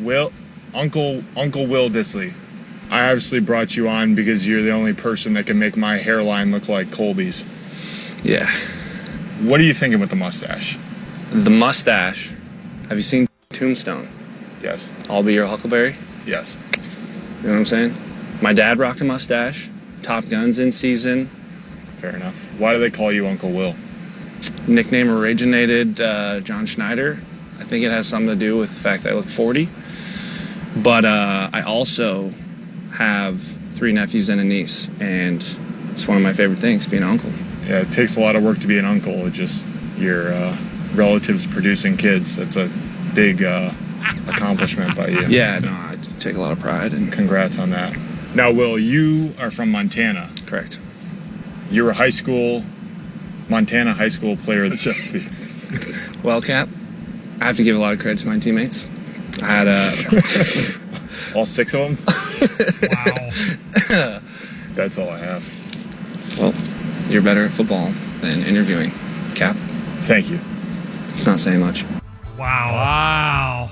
[0.00, 0.32] Will
[0.74, 2.32] Uncle Uncle Will Dissly.
[2.90, 6.52] I obviously brought you on because you're the only person that can make my hairline
[6.52, 7.44] look like Colby's.
[8.22, 8.48] Yeah.
[9.42, 10.78] What are you thinking with the mustache?
[11.32, 12.32] The mustache.
[12.88, 14.08] Have you seen Tombstone?
[14.62, 14.88] Yes.
[15.10, 15.96] I'll be your Huckleberry.
[16.26, 16.56] Yes.
[17.42, 17.94] You know what I'm saying?
[18.40, 19.68] My dad rocked a mustache.
[20.02, 21.26] Top Guns in season.
[21.96, 22.36] Fair enough.
[22.58, 23.74] Why do they call you Uncle Will?
[24.66, 27.18] Nickname originated uh, John Schneider.
[27.58, 29.68] I think it has something to do with the fact that I look 40.
[30.76, 32.32] But uh, I also
[32.94, 33.40] have
[33.72, 35.44] three nephews and a niece, and
[35.90, 37.30] it's one of my favorite things being an uncle.
[37.66, 39.26] Yeah, it takes a lot of work to be an uncle.
[39.26, 40.56] It just your uh,
[40.94, 42.36] relatives producing kids.
[42.36, 42.70] That's a
[43.14, 43.72] big uh,
[44.28, 45.26] accomplishment by you.
[45.26, 47.98] Yeah, no, I take a lot of pride and congrats on that.
[48.34, 50.28] Now, Will, you are from Montana.
[50.46, 50.78] Correct.
[51.70, 52.64] You were a high school,
[53.48, 56.24] Montana high school player of the Chef.
[56.24, 56.68] Wildcat.
[57.40, 58.86] I have to give a lot of credit to my teammates.
[59.42, 59.90] I had a
[61.36, 61.98] all six of them.
[62.82, 64.20] wow.
[64.74, 66.38] That's all I have.
[66.38, 66.54] Well,
[67.08, 68.90] you're better at football than interviewing.
[69.34, 69.56] Cap.
[70.04, 70.38] Thank you.
[71.12, 71.84] It's not saying much.
[72.38, 72.70] Wow.
[72.72, 73.70] Wow.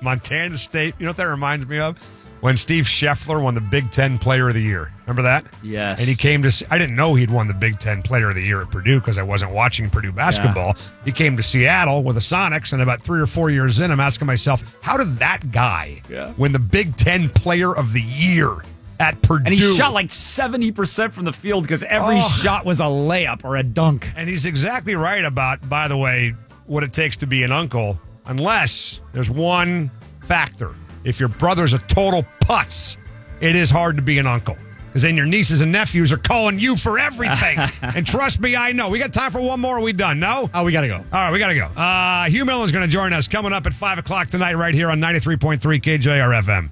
[0.00, 0.94] Montana State.
[0.98, 1.98] You know what that reminds me of?
[2.44, 4.90] When Steve Scheffler won the Big Ten Player of the Year.
[5.06, 5.46] Remember that?
[5.62, 5.98] Yes.
[5.98, 6.66] And he came to.
[6.70, 9.16] I didn't know he'd won the Big Ten Player of the Year at Purdue because
[9.16, 10.76] I wasn't watching Purdue basketball.
[11.06, 13.98] He came to Seattle with the Sonics, and about three or four years in, I'm
[13.98, 16.34] asking myself, how did that guy Yeah.
[16.36, 18.54] win the Big Ten Player of the Year
[19.00, 19.44] at Purdue?
[19.46, 22.28] And he shot like 70% from the field because every Oh.
[22.28, 24.12] shot was a layup or a dunk.
[24.16, 26.34] And he's exactly right about, by the way,
[26.66, 29.90] what it takes to be an uncle, unless there's one
[30.24, 30.72] factor.
[31.04, 32.96] If your brother's a total putz,
[33.40, 34.56] it is hard to be an uncle.
[34.86, 37.58] Because then your nieces and nephews are calling you for everything.
[37.82, 38.90] and trust me, I know.
[38.90, 39.78] We got time for one more.
[39.78, 40.20] Are we done?
[40.20, 40.48] No?
[40.54, 40.98] Oh, we got to go.
[40.98, 41.66] All right, we got to go.
[41.66, 44.90] Uh, Hugh Millen's going to join us coming up at 5 o'clock tonight, right here
[44.90, 46.70] on 93.3 KJR FM.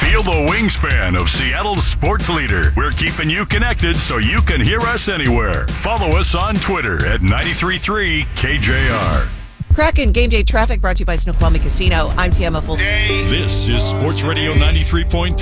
[0.00, 2.72] Feel the wingspan of Seattle's sports leader.
[2.76, 5.68] We're keeping you connected so you can hear us anywhere.
[5.68, 9.39] Follow us on Twitter at 933 KJR.
[9.74, 12.08] Kraken Game Day Traffic brought to you by Snoqualmie Casino.
[12.16, 12.76] I'm Tiama Full.
[12.76, 15.36] This is Sports Radio 93.3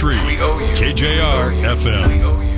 [0.77, 2.49] KJR FM.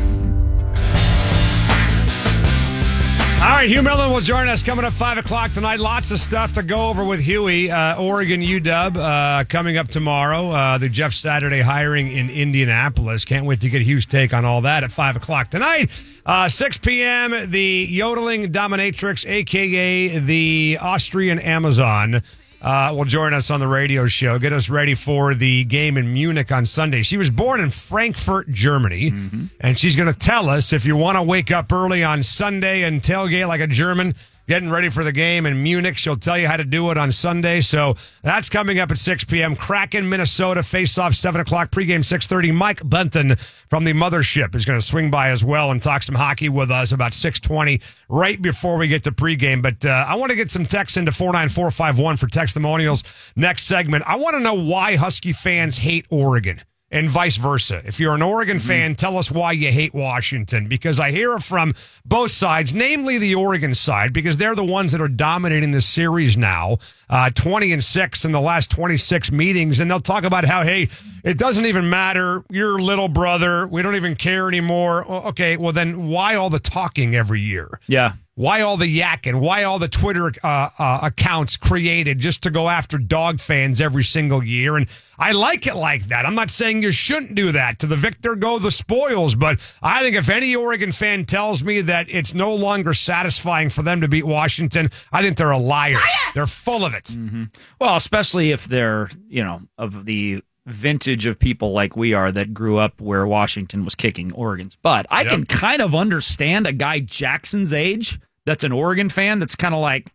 [3.40, 5.80] All right, Hugh Millen will join us coming up 5 o'clock tonight.
[5.80, 7.70] Lots of stuff to go over with Huey.
[7.70, 10.50] Uh, Oregon UW uh, coming up tomorrow.
[10.50, 13.24] Uh, the Jeff Saturday hiring in Indianapolis.
[13.24, 15.88] Can't wait to get Hugh's take on all that at 5 o'clock tonight.
[16.26, 20.18] Uh, 6 p.m., the yodeling dominatrix, a.k.a.
[20.18, 22.22] the Austrian Amazon,
[22.62, 24.38] uh, will join us on the radio show.
[24.38, 27.02] Get us ready for the game in Munich on Sunday.
[27.02, 29.14] She was born in Frankfurt, Germany,
[29.60, 32.82] and she's going to tell us if you want to wake up early on Sunday
[32.82, 34.14] and tailgate like a German.
[34.50, 35.96] Getting ready for the game in Munich.
[35.96, 37.60] She'll tell you how to do it on Sunday.
[37.60, 39.54] So that's coming up at 6 p.m.
[39.54, 42.52] Kraken, Minnesota, face off 7 o'clock, pregame 6.30.
[42.52, 46.16] Mike Bunton from the Mothership is going to swing by as well and talk some
[46.16, 49.62] hockey with us about 6.20 right before we get to pregame.
[49.62, 53.04] But uh, I want to get some texts into 49451 for testimonials
[53.36, 54.02] next segment.
[54.04, 56.60] I want to know why Husky fans hate Oregon
[56.90, 57.82] and vice versa.
[57.84, 61.42] If you're an Oregon fan, tell us why you hate Washington because I hear it
[61.42, 61.74] from
[62.04, 66.36] both sides, namely the Oregon side, because they're the ones that are dominating the series
[66.36, 69.78] now, uh, 20 and 6 in the last 26 meetings.
[69.78, 70.88] And they'll talk about how, hey,
[71.22, 72.44] it doesn't even matter.
[72.50, 73.66] Your little brother.
[73.66, 75.04] We don't even care anymore.
[75.28, 77.80] Okay, well, then why all the talking every year?
[77.86, 78.14] Yeah.
[78.40, 79.38] Why all the yakking?
[79.38, 84.02] Why all the Twitter uh, uh, accounts created just to go after dog fans every
[84.02, 84.78] single year?
[84.78, 84.86] And
[85.18, 86.24] I like it like that.
[86.24, 87.80] I'm not saying you shouldn't do that.
[87.80, 89.34] To the victor go the spoils.
[89.34, 93.82] But I think if any Oregon fan tells me that it's no longer satisfying for
[93.82, 96.00] them to beat Washington, I think they're a liar.
[96.32, 97.04] They're full of it.
[97.04, 97.44] Mm-hmm.
[97.78, 102.54] Well, especially if they're, you know, of the vintage of people like we are that
[102.54, 105.06] grew up where Washington was kicking Oregon's butt.
[105.10, 109.74] I can kind of understand a guy Jackson's age that's an Oregon fan that's kind
[109.74, 110.10] of like,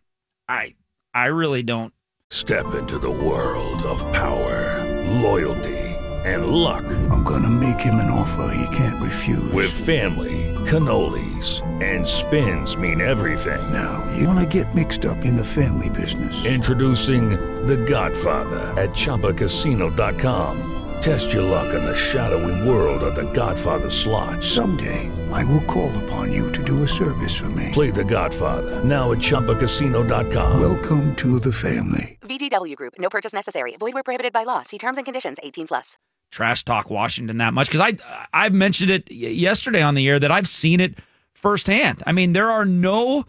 [0.48, 0.74] I
[1.14, 1.92] I really don't.
[2.30, 4.84] Step into the world of power,
[5.22, 5.78] loyalty,
[6.24, 6.84] and luck.
[7.10, 9.52] I'm gonna make him an offer he can't refuse.
[9.52, 13.72] With family, cannolis, and spins mean everything.
[13.72, 16.44] Now, you wanna get mixed up in the family business.
[16.44, 17.30] Introducing
[17.66, 20.85] The Godfather at ChumbaCasino.com.
[21.00, 24.42] Test your luck in the shadowy world of The Godfather slot.
[24.42, 27.70] Someday, I will call upon you to do a service for me.
[27.72, 30.60] Play The Godfather now at ChumbaCasino.com.
[30.60, 32.18] Welcome to the family.
[32.22, 32.94] VGW Group.
[32.98, 33.76] No purchase necessary.
[33.78, 34.62] Void where prohibited by law.
[34.62, 35.38] See terms and conditions.
[35.42, 35.96] 18 plus.
[36.32, 40.32] trash talk Washington that much because I I've mentioned it yesterday on the air that
[40.32, 40.96] I've seen it
[41.34, 42.02] firsthand.
[42.06, 43.24] I mean, there are no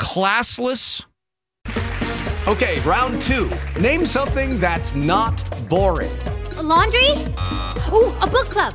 [0.00, 1.04] classless.
[2.48, 3.50] Okay, round two.
[3.78, 6.10] Name something that's not boring.
[6.70, 7.10] A laundry?
[7.92, 8.74] Ooh, a book club.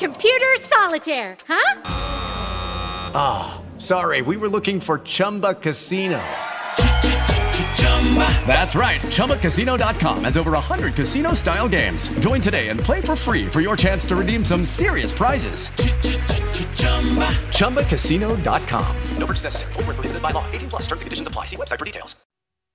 [0.00, 1.80] Computer solitaire, huh?
[3.14, 6.20] Ah, sorry, we were looking for Chumba Casino.
[8.46, 9.00] That's right.
[9.00, 12.08] ChumbaCasino.com has over 100 casino style games.
[12.18, 15.68] Join today and play for free for your chance to redeem some serious prizes.
[17.58, 18.96] ChumbaCasino.com.
[19.18, 19.72] No purchase necessary.
[19.74, 20.44] Void where prohibited by law.
[20.52, 21.44] 18 plus terms and conditions apply.
[21.46, 22.16] See website for details.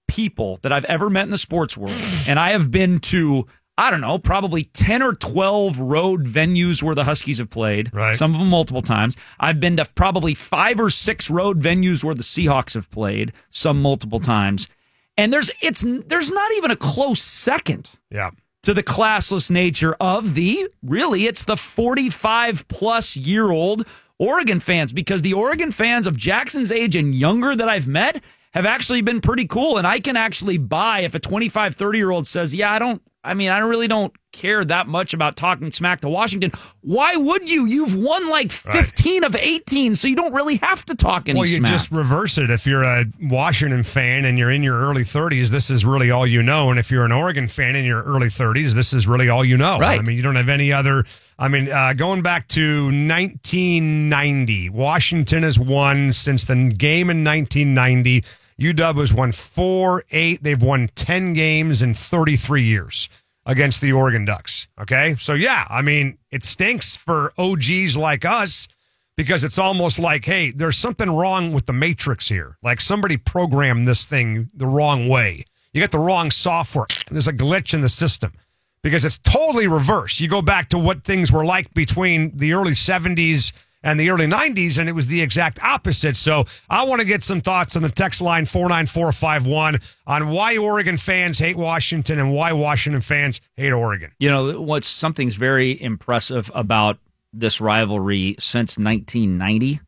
[0.10, 1.96] people that I've ever met in the sports world.
[2.28, 3.46] And I have been to,
[3.80, 7.94] I don't know, probably 10 or 12 road venues where the Huskies have played.
[7.94, 8.14] Right.
[8.14, 9.16] Some of them multiple times.
[9.40, 13.82] I've been to probably five or six road venues where the Seahawks have played, some
[13.82, 14.68] multiple times.
[15.16, 18.32] And there's it's there's not even a close second Yeah.
[18.64, 23.88] to the classless nature of the really it's the 45 plus year old
[24.18, 28.22] Oregon fans because the Oregon fans of Jackson's age and younger that I've met
[28.54, 32.12] have actually been pretty cool and I can actually buy if a 25 30 year
[32.12, 35.72] old says yeah I don't I mean I really don't care that much about talking
[35.72, 36.52] smack to Washington
[36.82, 40.96] why would you you've won like 15 of 18 so you don't really have to
[40.96, 42.50] talk any Well, you smack just reverse it.
[42.50, 46.28] If you're a Washington fan and you're in your early 30s, this is really all
[46.28, 46.70] you know.
[46.70, 49.58] And if you're an Oregon fan in your early 30s, this is really all you
[49.58, 49.80] know.
[49.80, 50.00] Right.
[50.00, 51.06] I mean, you don't have any other.
[51.38, 58.24] I mean, uh, going back to 1990, Washington has won since the game in 1990.
[58.60, 60.44] UW has won four, eight.
[60.44, 63.10] They've won 10 games in 33 years
[63.46, 64.68] against the Oregon Ducks.
[64.80, 65.16] Okay.
[65.18, 68.68] So, yeah, I mean, it stinks for OGs like us
[69.16, 72.58] because it's almost like, hey, there's something wrong with the matrix here.
[72.62, 75.46] Like somebody programmed this thing the wrong way.
[75.74, 76.88] You got the wrong software.
[77.10, 78.34] There's a glitch in the system
[78.82, 80.20] because it's totally reversed.
[80.20, 83.52] You go back to what things were like between the early 70s
[83.84, 86.18] and the early 90s, and it was the exact opposite.
[86.18, 90.98] So I want to get some thoughts on the text line 49451 on why Oregon
[90.98, 94.12] fans hate Washington and why Washington fans hate Oregon.
[94.20, 97.00] You know, what's something's very impressive about
[97.32, 99.80] this rivalry since 1990.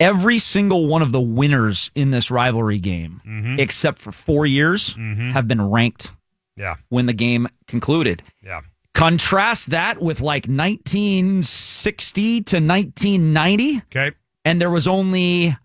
[0.00, 3.60] Every single one of the winners in this rivalry game, Mhm.
[3.60, 5.32] except for four years, Mhm.
[5.32, 6.10] have been ranked
[6.56, 6.76] Yeah.
[6.88, 8.22] when the game concluded.
[8.42, 8.60] Yeah.
[8.94, 13.78] Contrast that with like 1960 to 1990.
[13.78, 14.12] Okay.
[14.44, 15.56] And there was only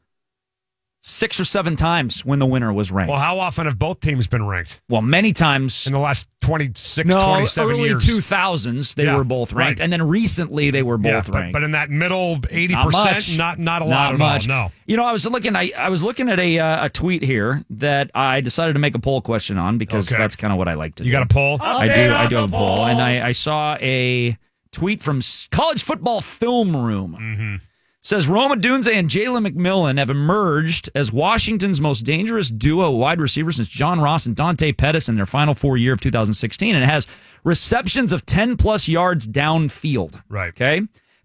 [1.02, 3.10] six or seven times when the winner was ranked.
[3.10, 4.82] Well, how often have both teams been ranked?
[4.90, 8.06] Well, many times in the last 26, no, 27 early years.
[8.06, 9.84] 2000s they Yeah, were both ranked, right.
[9.84, 11.54] and then recently they were both Yeah, but, ranked.
[11.54, 13.38] but in that middle 80%, Not much.
[13.38, 14.50] not not a Not lot at much.
[14.50, 14.66] all.
[14.66, 14.72] No.
[14.88, 15.56] You know, I was looking.
[15.56, 18.96] I, I was looking at a uh, a tweet here that I decided to make
[18.96, 20.22] a poll question on because Okay.
[20.22, 21.14] that's kind of what I like to You do.
[21.14, 21.60] got a poll?
[21.62, 22.14] I do.
[22.14, 24.38] I do have a poll, and I, I saw a
[24.72, 27.18] tweet from College Football Film Room.
[27.20, 27.56] Mm-hmm.
[28.02, 33.52] Says Rome Odunze and Jalen McMillan have emerged as Washington's most dangerous duo wide receiver
[33.52, 36.88] since John Ross and Dante Pettis in their final four year of 2016, and it
[36.88, 37.08] has
[37.44, 40.22] receptions of 10 plus yards downfield.
[40.30, 40.50] Right.
[40.50, 40.82] Okay.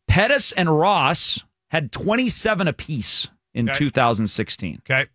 [0.09, 3.79] Pettis and Ross had 27 apiece in Okay.
[3.79, 4.83] 2016.
[4.85, 5.07] Okay.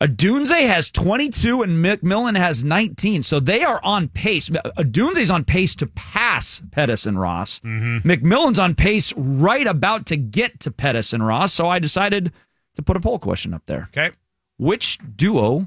[0.00, 3.24] Odunze has 22 and McMillan has 19.
[3.24, 4.48] So they are on pace.
[4.48, 7.58] Odunze's on pace to pass Pettis and Ross.
[7.60, 8.08] Mm-hmm.
[8.08, 11.52] McMillan's on pace right about to get to Pettis and Ross.
[11.52, 12.32] So I decided
[12.76, 13.88] to put a poll question up there.
[13.92, 14.14] Okay.
[14.56, 15.66] Which duo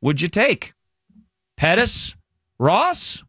[0.00, 0.72] would you take?
[1.58, 2.14] Pettis,
[2.58, 3.22] Ross,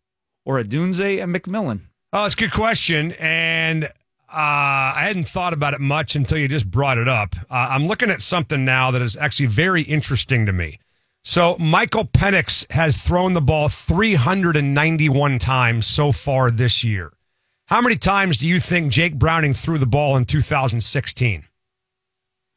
[0.45, 1.81] or Odunze and McMillan?
[2.13, 3.11] Oh, it's a good question.
[3.13, 3.89] And
[4.29, 7.35] I hadn't thought about it much until you just brought it up.
[7.49, 10.79] Uh, I'm looking at something now that is actually very interesting to me.
[11.23, 17.11] So Michael Penix has thrown the ball 391 times so far this year.
[17.65, 21.46] How many times do you think Jake Browning threw the ball in 2016?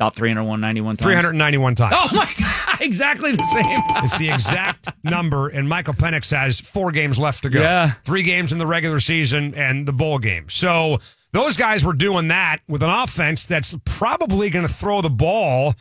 [0.00, 1.04] About 391 times.
[1.04, 1.94] 391 times.
[1.94, 3.78] Oh my god, exactly the same.
[4.02, 7.60] It's the exact number, and Michael Penix has four games left to go.
[7.60, 7.92] Yeah.
[8.02, 10.48] Three games in the regular season and the bowl game.
[10.48, 11.00] So
[11.32, 15.74] those guys were doing that with an offense that's probably going to throw the ball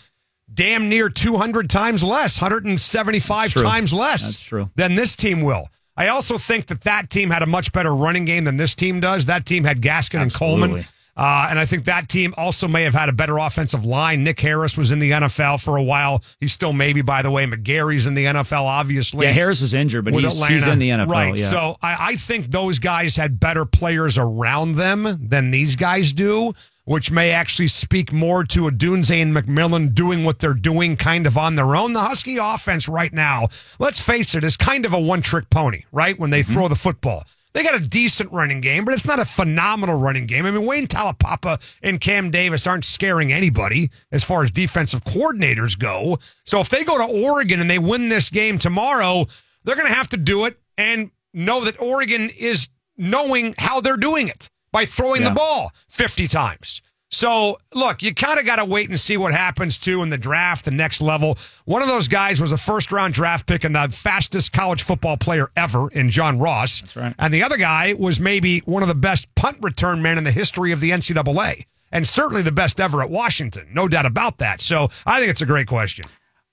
[0.53, 4.69] damn near 200 times less, 175 times less That's true.
[4.75, 5.69] than this team will.
[5.95, 8.99] I also think that that team had a much better running game than this team
[8.99, 9.27] does.
[9.27, 10.85] That team had Gaskin and Coleman.
[11.19, 14.23] Uh, and I think that team also may have had a better offensive line.
[14.23, 16.23] Nick Harris was in the NFL for a while.
[16.39, 17.45] He's still maybe, by the way.
[17.45, 19.25] McGarry's in the NFL, obviously.
[19.25, 21.09] Yeah, Harris is injured, but he's, he's in the NFL.
[21.09, 21.35] Right.
[21.35, 21.49] Yeah.
[21.49, 26.53] So I, I think those guys had better players around them than these guys do,
[26.85, 31.37] which may actually speak more to Odunze and McMillan doing what they're doing kind of
[31.37, 31.91] on their own.
[31.91, 35.83] The Husky offense right now, let's face it, is kind of a one trick pony,
[35.91, 36.17] right?
[36.17, 37.25] When they throw the football.
[37.53, 40.45] They got a decent running game, but it's not a phenomenal running game.
[40.45, 45.77] I mean, Wayne Taulapapa and Cam Davis aren't scaring anybody as far as defensive coordinators
[45.77, 46.19] go.
[46.45, 49.25] So if they go to Oregon and they win this game tomorrow,
[49.63, 53.97] they're going to have to do it and know that Oregon is knowing how they're
[53.97, 55.29] doing it by throwing Yeah.
[55.29, 56.81] the ball 50 times.
[57.11, 60.17] So, look, you kind of got to wait and see what happens too in the
[60.17, 61.37] draft, the next level.
[61.65, 65.17] One of those guys was a first round draft pick and the fastest college football
[65.17, 66.81] player ever in John Ross.
[66.81, 67.15] That's right.
[67.17, 70.31] And the other guy was maybe one of the best punt return men in the
[70.31, 73.67] history of the NCAA and certainly the best ever at Washington.
[73.73, 74.61] No doubt about that.
[74.61, 76.05] So, I think it's a great question.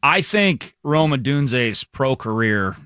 [0.03, 2.77] I think Rome Odunze's pro career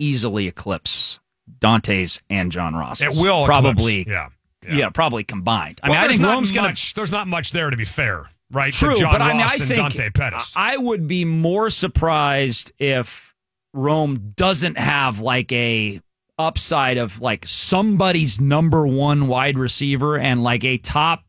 [0.00, 1.20] easily eclipse
[1.60, 3.00] Dante's and John Ross.
[3.00, 4.10] It will probably, eclipse.
[4.10, 4.28] Yeah.
[4.70, 5.80] Yeah, probably combined.
[5.82, 7.70] I Well, mean, I there's think not Rome's going to much, there's not much there
[7.70, 8.72] to be fair, right?
[8.72, 10.52] True, John but Ross I mean, I think Dante Pettis.
[10.56, 13.34] I would be more surprised if
[13.74, 16.00] Rome doesn't have like a
[16.38, 21.24] upside of like somebody's number one wide receiver and like a top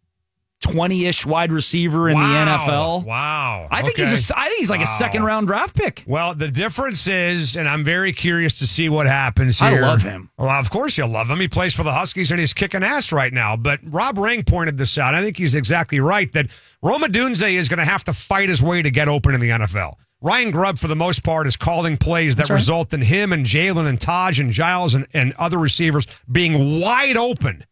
[0.64, 2.28] twenty ish wide receiver in Wow.
[2.46, 3.06] the NFL.
[3.06, 3.68] Wow.
[3.70, 4.10] I think Okay.
[4.10, 6.04] he's a, I think he's like a second round draft pick.
[6.08, 10.30] Well, the difference is, and I'm very curious to see what happens I love him.
[10.38, 11.40] Well, of course you'll love him.
[11.40, 13.56] He plays for the Huskies and he's kicking ass right now.
[13.56, 15.14] But Rob Ring pointed this out.
[15.14, 16.48] I think he's exactly right that
[16.82, 19.50] Rome Odunze is going to have to fight his way to get open in the
[19.50, 19.96] NFL.
[20.22, 22.56] Ryan Grubb, for the most part, is calling plays that right.
[22.56, 27.18] result in him and Jalen and Taj and Giles and, and other receivers being wide
[27.18, 27.66] open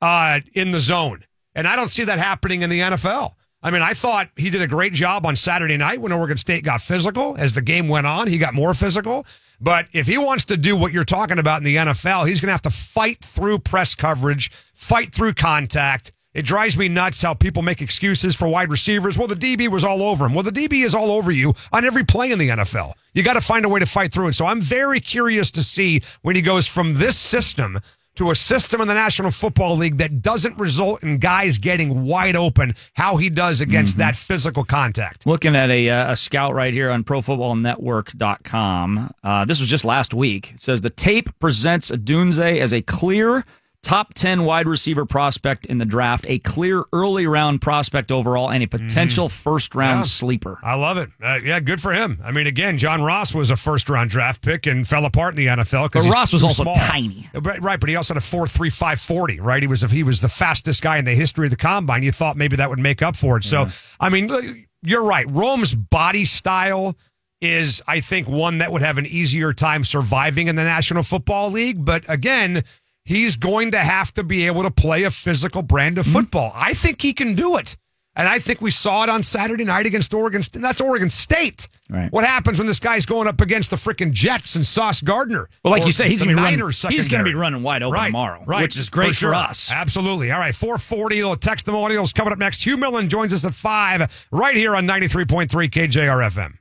[0.00, 1.24] uh, in the zone.
[1.58, 3.32] And I don't see that happening in the NFL.
[3.64, 6.62] I mean, I thought he did a great job on Saturday night when Oregon State
[6.62, 7.34] got physical.
[7.36, 9.26] As the game went on, he got more physical.
[9.60, 12.46] But if he wants to do what you're talking about in the NFL, he's going
[12.46, 16.12] to have to fight through press coverage, fight through contact.
[16.32, 19.18] It drives me nuts how people make excuses for wide receivers.
[19.18, 20.34] Well, the DB was all over him.
[20.34, 22.92] Well, the DB is all over you on every play in the NFL.
[23.14, 24.34] You got to find a way to fight through it.
[24.34, 27.80] So I'm very curious to see when he goes from this system
[28.18, 32.34] to a system in the National Football League that doesn't result in guys getting wide
[32.34, 35.24] open, how he does against that physical contact.
[35.24, 39.14] Looking at a, uh, a scout right here on profootballnetwork.com.
[39.22, 40.54] Uh, this was just last week.
[40.54, 43.44] It says the tape presents Odunze as a clear
[43.82, 48.62] top 10 wide receiver prospect in the draft, a clear early round prospect overall, and
[48.62, 50.02] a potential first round Yeah.
[50.02, 50.58] sleeper.
[50.62, 51.10] I love it.
[51.22, 52.20] Uh, yeah, good for him.
[52.22, 55.36] I mean, again, John Ross was a first round draft pick and fell apart in
[55.36, 57.28] the NFL because Ross was also tiny.
[57.32, 59.40] Right, right, but he also had a four three five forty.
[59.40, 62.02] Right, he was if he was the fastest guy in the history of the combine.
[62.02, 63.44] You thought maybe that would make up for it.
[63.44, 63.68] So,
[64.00, 65.26] I mean, you're right.
[65.30, 66.96] Rome's body style
[67.40, 71.50] is, I think, one that would have an easier time surviving in the National Football
[71.52, 71.84] League.
[71.84, 72.64] But again.
[73.08, 76.12] He's going to have to be able to play a physical brand of hmm?
[76.12, 76.52] football.
[76.54, 77.74] I think he can do it.
[78.14, 80.42] And I think we saw it on Saturday night against Oregon.
[80.52, 81.68] That's Oregon State.
[81.88, 82.12] Right.
[82.12, 85.48] What happens when this guy's going up against the freaking Jets and Sauce Gardner?
[85.64, 86.90] Well, like you said, he's the going to be running.
[86.90, 89.34] He's going to be running wide open Right, tomorrow, right, which is great for, sure.
[89.34, 89.70] us.
[89.72, 90.30] Absolutely.
[90.30, 91.16] All right, 440.
[91.16, 92.62] Little text testimonials coming up next.
[92.62, 96.58] Hugh Millen joins us at 5 right here on 93.3 KJR FM.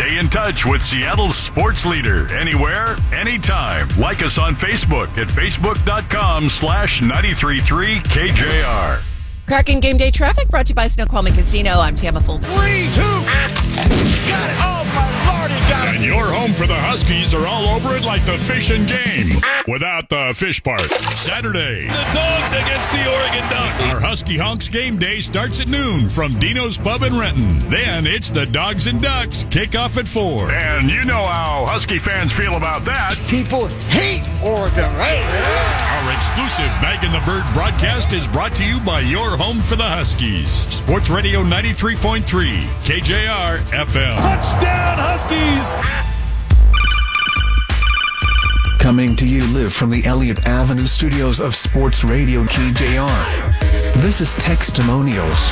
[0.00, 3.86] Stay in touch with Seattle's sports leader anywhere, anytime.
[3.98, 9.02] Like us on Facebook at facebook.com slash 933 KJR.
[9.46, 11.72] Cracking game day traffic brought to you by Snoqualmie Casino.
[11.72, 12.50] I'm Tama Fulton.
[12.50, 13.02] Three, two,
[14.26, 14.56] got it.
[14.62, 14.79] Oh,
[16.60, 19.40] for the Huskies are all over it like the fish and game.
[19.66, 20.82] Without the fish part.
[21.16, 21.86] Saturday.
[21.88, 23.94] The dogs against the Oregon Ducks.
[23.94, 27.66] Our Husky Honks game day starts at noon from Dino's Pub in Renton.
[27.70, 30.50] Then it's the Dogs and Ducks kickoff at 4.
[30.50, 33.16] And you know how Husky fans feel about that.
[33.30, 35.24] People hate Oregon, right?
[35.96, 39.76] Our exclusive Bag in the Bird broadcast is brought to you by your home for
[39.76, 40.50] the Huskies.
[40.50, 42.20] Sports Radio 93.3,
[42.84, 44.18] KJR FM.
[44.18, 46.09] Touchdown, Huskies!
[48.90, 53.94] Coming to you live from the Elliott Avenue studios of Sports Radio KJR.
[54.02, 55.48] This is Textimonials.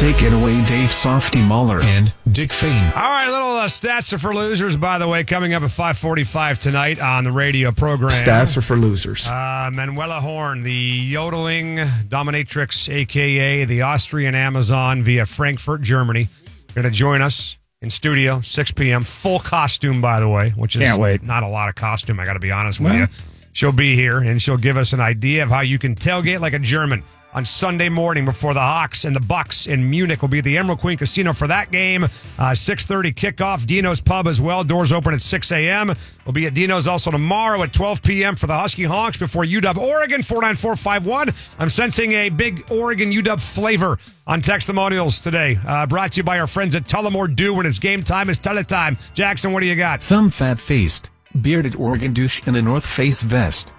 [0.00, 2.82] Take it away, Dave Softy Mahler and Dick Fain.
[2.86, 6.58] All right, little uh, stats are for losers, by the way, coming up at 545
[6.58, 8.10] tonight on the radio program.
[8.10, 9.28] Stats are for losers.
[9.28, 11.76] Uh, Manuela Horn, the yodeling
[12.08, 13.64] dominatrix, a.k.a.
[13.64, 16.26] the Austrian Amazon via Frankfurt, Germany,
[16.74, 19.02] going to join us in studio, 6 p.m.
[19.02, 21.22] Full costume, by the way, which is Can't wait.
[21.22, 23.00] not a lot of costume, I got to be honest with Well.
[23.02, 23.08] you.
[23.52, 26.52] She'll be here, and she'll give us an idea of how you can tailgate like
[26.52, 27.02] a German
[27.36, 30.56] on Sunday morning before the Hawks and the Bucks in Munich will be at the
[30.56, 32.04] Emerald Queen Casino for that game.
[32.04, 32.08] Uh,
[32.38, 33.66] 6.30 kickoff.
[33.66, 34.64] Dino's Pub as well.
[34.64, 35.94] Doors open at 6 a.m.
[36.24, 38.36] We'll be at Dino's also tomorrow at 12 p.m.
[38.36, 41.34] for the Husky Honks before UW Oregon, 49451.
[41.58, 45.58] I'm sensing a big Oregon UW flavor on testimonials today.
[45.66, 47.52] Uh, brought to you by our friends at Tullamore Dew.
[47.52, 48.98] When it's game time, it's teletime.
[49.12, 50.02] Jackson, what do you got?
[50.02, 51.10] Some fat faced,
[51.42, 53.74] bearded Oregon douche in a North Face vest.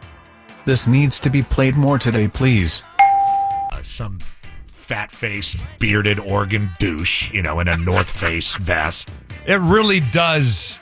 [0.65, 2.83] This needs to be played more today, please.
[3.77, 4.17] Uh, some
[4.65, 9.09] fat face, bearded Oregon douche, you know, in a North Face vest.
[9.45, 10.79] It really does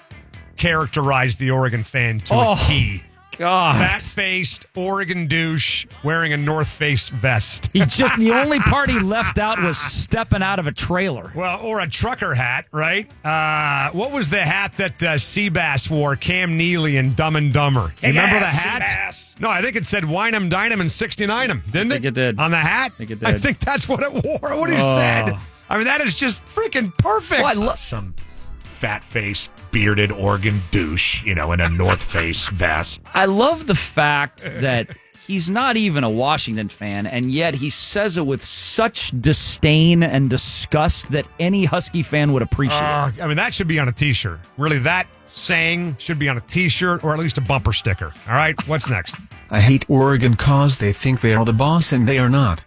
[0.58, 3.04] characterize the Oregon fan to Oh, a T.
[3.38, 3.76] God.
[3.78, 7.70] Fat faced Oregon douche wearing a North Face vest.
[7.74, 11.32] He just the only part he left out was stepping out of a trailer.
[11.36, 13.10] Well, or a trucker hat, right?
[13.24, 16.16] Uh, what was the hat that uh, Seabass wore?
[16.16, 17.94] Cam Neely and Dumb and Dumber.
[18.02, 18.82] You remember the Kick-ass, hat?
[18.84, 19.40] Seabass.
[19.42, 21.96] No, I think it said "Wine 'em, dine 'em, and 69 'em," didn't it?
[21.96, 22.08] I think it?
[22.10, 22.40] it did.
[22.40, 22.92] on the hat.
[22.94, 24.40] I think it I think that's what it wore.
[24.60, 24.96] What he Oh.
[24.98, 25.36] said.
[25.70, 27.42] I mean, that is just freaking perfect.
[27.42, 28.14] Well, I lo- Some
[28.60, 33.02] fat face, bearded Oregon douche, you know, in a North Face vest.
[33.14, 34.96] I love the fact that
[35.28, 40.30] he's not even a Washington fan, and yet he says it with such disdain and
[40.30, 42.80] disgust that any Husky fan would appreciate.
[42.80, 44.40] Uh, I mean, that should be on a T-shirt.
[44.58, 48.14] Really, that saying should be on a T-shirt or at least a bumper sticker.
[48.30, 49.16] All right, what's next?
[49.50, 52.64] I hate Oregon cause they think they are the boss and they are not.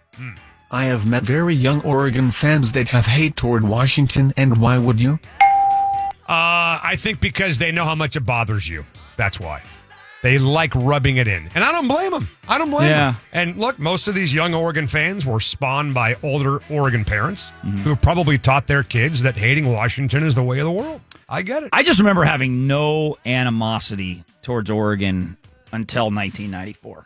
[0.69, 4.99] I have met very young Oregon fans that have hate toward Washington and why would
[4.99, 5.17] you?
[6.29, 8.85] Uh, I think because they know how much it bothers you.
[9.17, 9.63] That's why.
[10.21, 11.49] They like rubbing it in.
[11.55, 12.29] And I don't blame them.
[12.47, 13.11] I don't blame Yeah.
[13.11, 13.21] them.
[13.33, 17.51] And look, most of these young Oregon fans were spawned by older Oregon parents
[17.83, 21.01] who probably taught their kids that hating Washington is the way of the world.
[21.27, 21.69] I get it.
[21.73, 25.37] I just remember having no animosity towards Oregon
[25.71, 27.05] until 1994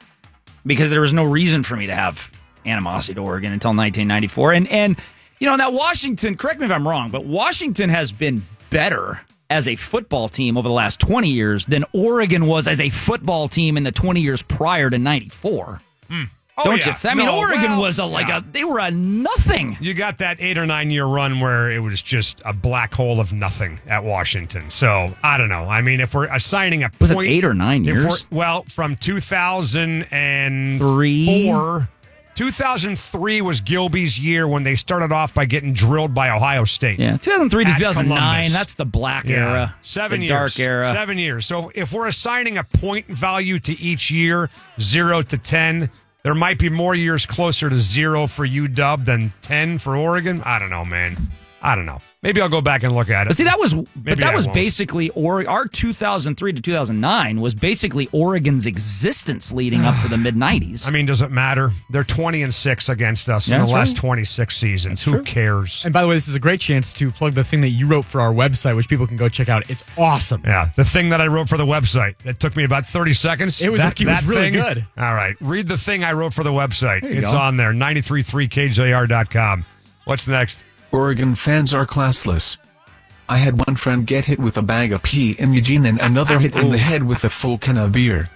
[0.66, 2.32] because there was no reason for me to have
[2.66, 4.54] animosity to Oregon until 1994.
[4.54, 5.00] And and
[5.40, 8.44] you know, now Washington, correct me if I'm wrong, but Washington has been
[8.74, 12.90] better as a football team over the last 20 years than Oregon was as a
[12.90, 15.80] football team in the 20 years prior to 94.
[16.10, 16.24] Hmm.
[16.56, 16.96] Oh, Don't yeah.
[17.04, 17.10] you?
[17.10, 18.38] I mean, No, Oregon well, was a like yeah.
[18.38, 19.76] a they were a nothing.
[19.80, 23.20] You got that eight or nine year run where it was just a black hole
[23.20, 24.70] of nothing at Washington.
[24.70, 25.68] So I don't know.
[25.68, 28.28] I mean, if we're assigning a Was it point, eight or nine years?
[28.32, 31.90] Well, from 2004.
[32.36, 37.00] 2003 was Gilby's year when they started off by getting drilled by Ohio State.
[37.00, 38.18] Yeah, 2003 to 2009.
[38.18, 38.54] Columbus.
[38.54, 39.36] That's the black Yeah.
[39.50, 40.56] era, Seven the years.
[40.56, 40.92] dark era.
[40.92, 41.46] Seven years.
[41.46, 45.90] So if we're assigning a point value to each year, zero to 10,
[46.24, 50.42] there might be more years closer to zero for UW than 10 for Oregon.
[50.46, 51.28] I don't know, man.
[51.62, 52.02] I don't know.
[52.24, 53.30] Maybe I'll go back and look at it.
[53.30, 54.56] But see, that was but that I was won't.
[54.56, 60.36] basically or our 2003 to 2009 was basically Oregon's existence leading up to the mid
[60.36, 60.88] 90s.
[60.88, 61.72] I mean, does it matter?
[61.90, 64.08] They're 20 and 6 against us Yeah, in the that's last right.
[64.08, 65.04] 26 seasons.
[65.04, 65.84] Who cares?
[65.86, 67.88] And by the way, this is a great chance to plug the thing that you
[67.88, 69.70] wrote for our website, which people can go check out.
[69.70, 70.42] It's awesome.
[70.46, 72.16] Yeah, the thing that I wrote for the website.
[72.24, 73.62] It took me about 30 seconds.
[73.62, 74.54] It was- That- it was really thing?
[74.54, 74.86] good.
[74.98, 75.36] All right.
[75.42, 77.02] Read the thing I wrote for the website.
[77.02, 77.38] There you It's go.
[77.38, 79.66] on there, 933kjr.com.
[80.06, 80.64] What's next?
[80.94, 82.58] Oregon fans are classless.
[83.28, 86.38] I had one friend get hit with a bag of pee in Eugene and another
[86.38, 86.90] hit in the oh.
[86.90, 88.30] head with a full can of beer.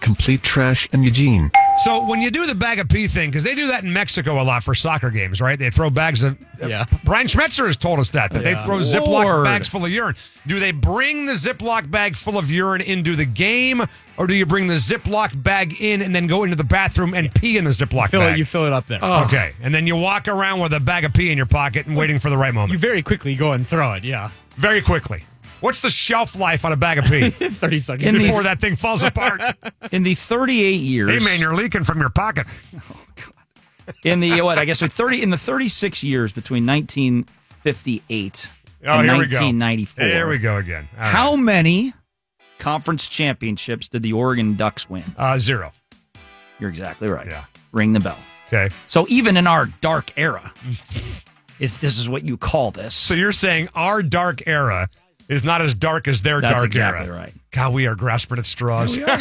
[0.00, 1.52] Complete trash in Eugene.
[1.78, 4.40] So when you do the bag of pee thing, because they do that in Mexico
[4.40, 5.58] a lot for soccer games, right?
[5.58, 6.40] They throw bags of.
[6.62, 6.84] Uh, yeah.
[7.04, 8.64] Brian Schmetzer has told us that that they Yeah.
[8.64, 10.14] throw Ziploc bags full of urine.
[10.46, 13.82] Do they bring the Ziploc bag full of urine into the game,
[14.16, 17.34] or do you bring the Ziploc bag in and then go into the bathroom and
[17.34, 18.34] pee in the Ziploc Fill bag?
[18.34, 19.02] it, you fill it up there.
[19.04, 21.96] Okay, and then you walk around with a bag of pee in your pocket and
[21.96, 22.72] waiting for the right moment.
[22.72, 24.04] You very quickly go and throw it.
[24.04, 24.30] Yeah.
[24.56, 25.24] Very quickly.
[25.64, 28.06] What's the shelf life on a bag of pee 30 seconds.
[28.06, 29.40] In the- before that thing falls apart?
[29.92, 32.46] In the 38 years hey man, you're leaking from your pocket.
[32.76, 33.94] Oh, God.
[34.04, 38.52] In the what I guess with 30 in the 36 years between 1958
[38.86, 39.38] Oh, and here we go.
[39.40, 40.04] 1994.
[40.06, 40.86] There we go again.
[40.96, 41.08] All right.
[41.10, 41.94] How many
[42.58, 45.04] conference championships did the Oregon Ducks win?
[45.16, 45.72] Uh, zero.
[46.60, 47.26] You're exactly right.
[47.26, 47.44] Yeah.
[47.72, 48.18] Ring the bell.
[48.48, 48.68] Okay.
[48.86, 50.52] So even in our dark era,
[51.58, 54.90] if this is what you call this, So you're saying our dark era
[55.28, 57.16] is not as dark as their That's dark exactly era.
[57.16, 57.32] right.
[57.50, 58.96] God, we are grasping at straws.
[58.98, 59.16] that's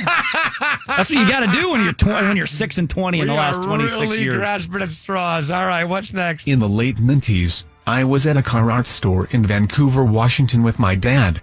[0.88, 3.34] what you got to do when you're tw- when you're six and twenty in the
[3.34, 4.38] last are twenty six really years.
[4.38, 5.52] grasping at straws.
[5.52, 6.48] All right, what's next?
[6.48, 10.96] In the late Minties, I was at a Carhartt store in Vancouver, Washington with my
[10.96, 11.42] dad.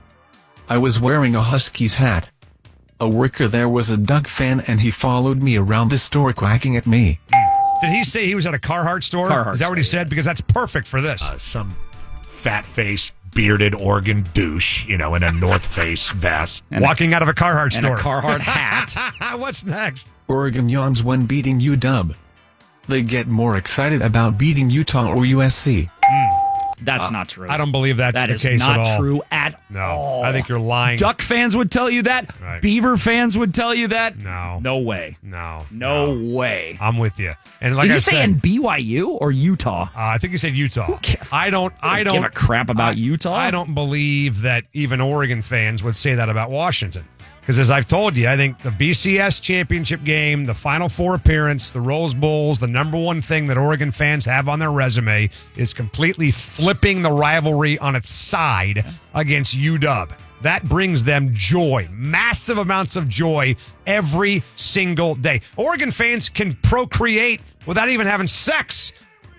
[0.68, 2.30] I was wearing a Huskies hat.
[3.00, 6.76] A worker there was a Duck fan and he followed me around the store quacking
[6.76, 7.18] at me.
[7.80, 9.28] Did he say he was at a Carhartt store?
[9.28, 10.10] Carhartt is that what he said?
[10.10, 11.22] Because that's perfect for this.
[11.22, 11.74] Uh, some
[12.28, 16.64] fat face, bearded Oregon douche, you know, in a North Face vest.
[16.70, 17.96] Walking out of a Carhartt and a store.
[17.96, 19.38] Carhartt hat.
[19.38, 20.10] what's next?
[20.28, 22.14] Oregon yawns when beating UW.
[22.88, 25.88] They get more excited about beating Utah or USC.
[26.04, 26.39] Hmm.
[26.82, 27.48] That's Uh, not true.
[27.48, 28.98] I don't believe that's That the is case not at all.
[28.98, 30.24] true at no, all.
[30.24, 30.98] I think you're lying.
[30.98, 32.34] Duck fans would tell you that.
[32.42, 32.60] Right.
[32.62, 34.16] Beaver fans would tell you that.
[34.18, 34.60] No.
[34.62, 35.16] No way.
[35.22, 35.64] No.
[35.70, 36.78] No, way.
[36.80, 37.32] I'm with you.
[37.60, 39.82] And like Did I you say said, in BYU or Utah?
[39.84, 40.98] Uh, I think he said Utah.
[41.30, 41.74] I don't.
[41.82, 43.34] I Don't don't give a crap about I- Utah?
[43.34, 47.04] I don't believe that even Oregon fans would say that about Washington.
[47.50, 51.72] Because as I've told you, I think the BCS championship game, the Final Four appearance,
[51.72, 55.74] the Rose Bowls, the number one thing that Oregon fans have on their resume is
[55.74, 58.84] completely flipping the rivalry on its side
[59.14, 60.12] against UW.
[60.42, 65.40] That brings them joy, massive amounts of joy every single day.
[65.56, 68.92] Oregon fans can procreate without even having sex.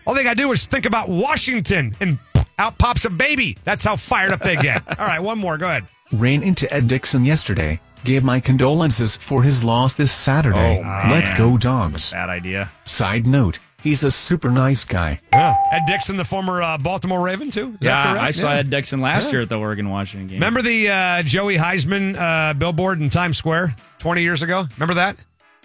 [0.05, 2.19] All they got to do is think about Washington and
[2.59, 3.57] out pops a baby.
[3.63, 4.83] That's how fired up they get.
[4.99, 5.57] All right, one more.
[5.57, 5.85] Go ahead.
[6.11, 7.79] Ran into Ed Dickson yesterday.
[8.03, 10.79] Gave my condolences for his loss this Saturday.
[10.83, 12.11] Oh, Let's go, dogs.
[12.11, 12.71] Bad idea.
[12.85, 15.19] Side note, he's a super nice guy.
[15.31, 15.55] Yeah.
[15.71, 17.69] Ed Dickson, the former uh, Baltimore Raven, too.
[17.69, 18.23] Is Yeah, correct?
[18.23, 18.57] I saw Yeah.
[18.59, 19.31] Ed Dickson last Yeah.
[19.33, 20.37] year at the Oregon Washington game.
[20.37, 24.65] Remember the uh, Joey Heisman uh, billboard in Times Square 20 years ago?
[24.77, 25.17] Remember that?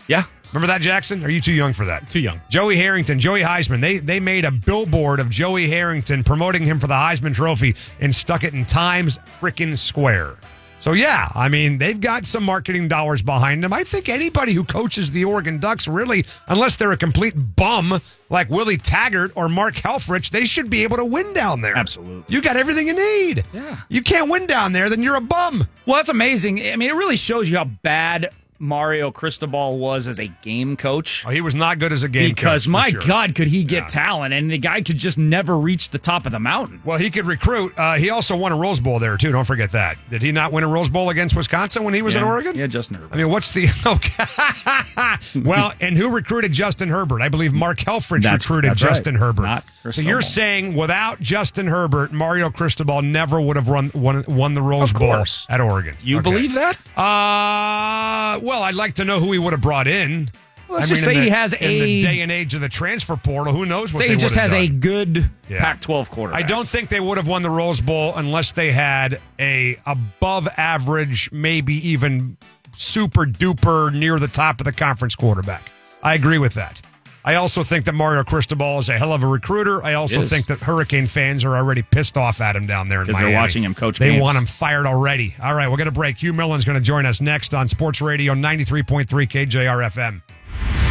[0.07, 0.25] Yeah.
[0.53, 1.25] Remember that, Jackson?
[1.25, 2.09] Are you too young for that?
[2.09, 2.41] Too young.
[2.51, 3.81] Joey Harrington, Joey Heisman.
[3.81, 8.15] They they made a billboard of Joey Harrington promoting him for the Heisman Trophy and
[8.15, 10.37] stuck it in Times frickin' Square.
[10.79, 13.73] So yeah, I mean they've got some marketing dollars behind them.
[13.73, 18.51] I think anybody who coaches the Oregon Ducks really, unless they're a complete bum like
[18.51, 21.77] Willie Taggart or Mark Helfrich, they should be able to win down there.
[21.77, 22.35] Absolutely.
[22.35, 23.45] You got everything you need.
[23.53, 23.81] Yeah.
[23.89, 25.67] You can't win down there, then you're a bum.
[25.87, 26.61] Well, that's amazing.
[26.61, 31.25] I mean, it really shows you how bad Mario Cristobal was as a game coach.
[31.27, 33.01] Oh, he was not good as a game because coach, my sure.
[33.07, 34.35] God, could he get talent?
[34.35, 36.81] And the guy could just never reach the top of the mountain.
[36.85, 37.75] Well, he could recruit.
[37.77, 39.33] Uh, he also won a Rose Bowl there too.
[39.33, 39.97] Don't forget that.
[40.11, 42.23] Did he not win a Rose Bowl against Wisconsin when he was yeah.
[42.23, 42.57] in Oregon?
[42.57, 43.15] Yeah, Justin Herbert.
[43.15, 45.41] I mean, what's the okay?
[45.45, 47.23] well, and who recruited Justin Herbert?
[47.23, 48.91] I believe Mark Helfrich That's- recruited that's right.
[48.91, 49.43] Justin Herbert.
[49.43, 54.55] Not so you're saying without Justin Herbert, Mario Cristobal never would have run won, won
[54.55, 55.97] the Rose Bowl at Oregon.
[56.03, 56.31] You Okay.
[56.31, 56.77] believe that?
[56.97, 60.31] Uh, well, I'd like to know who he would have brought in.
[60.69, 62.69] Let's I just mean, say he has in a- the day and age of the
[62.69, 63.53] transfer portal.
[63.53, 65.61] Who knows what Say he just has a good Yeah.
[65.61, 66.43] Pac-12 quarterback.
[66.43, 70.49] I don't think they would have won the Rose Bowl unless they had a above
[70.57, 72.37] average, maybe even
[72.75, 75.71] super duper near the top of the conference quarterback.
[76.03, 76.83] I agree with that.
[77.27, 79.85] I also think that Mario Cristobal is a hell of a recruiter.
[79.85, 83.07] I also think that Hurricane fans are already pissed off at him down there in
[83.09, 84.23] 'Cause they're watching him coach They games.
[84.23, 85.35] want him fired already.
[85.43, 86.19] All right, we're going to break.
[86.23, 90.23] Hugh Millen's going to join us next on Sports Radio 93.3 KJR FM.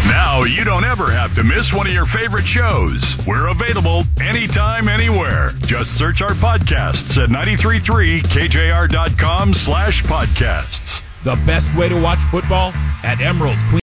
[0.07, 3.17] Now you don't ever have to miss one of your favorite shows.
[3.25, 5.53] We're available anytime, anywhere.
[5.65, 11.01] Just search our podcasts at 933kjr.com slash podcasts.
[11.23, 12.73] The best way to watch football
[13.03, 13.79] at Emerald Queen.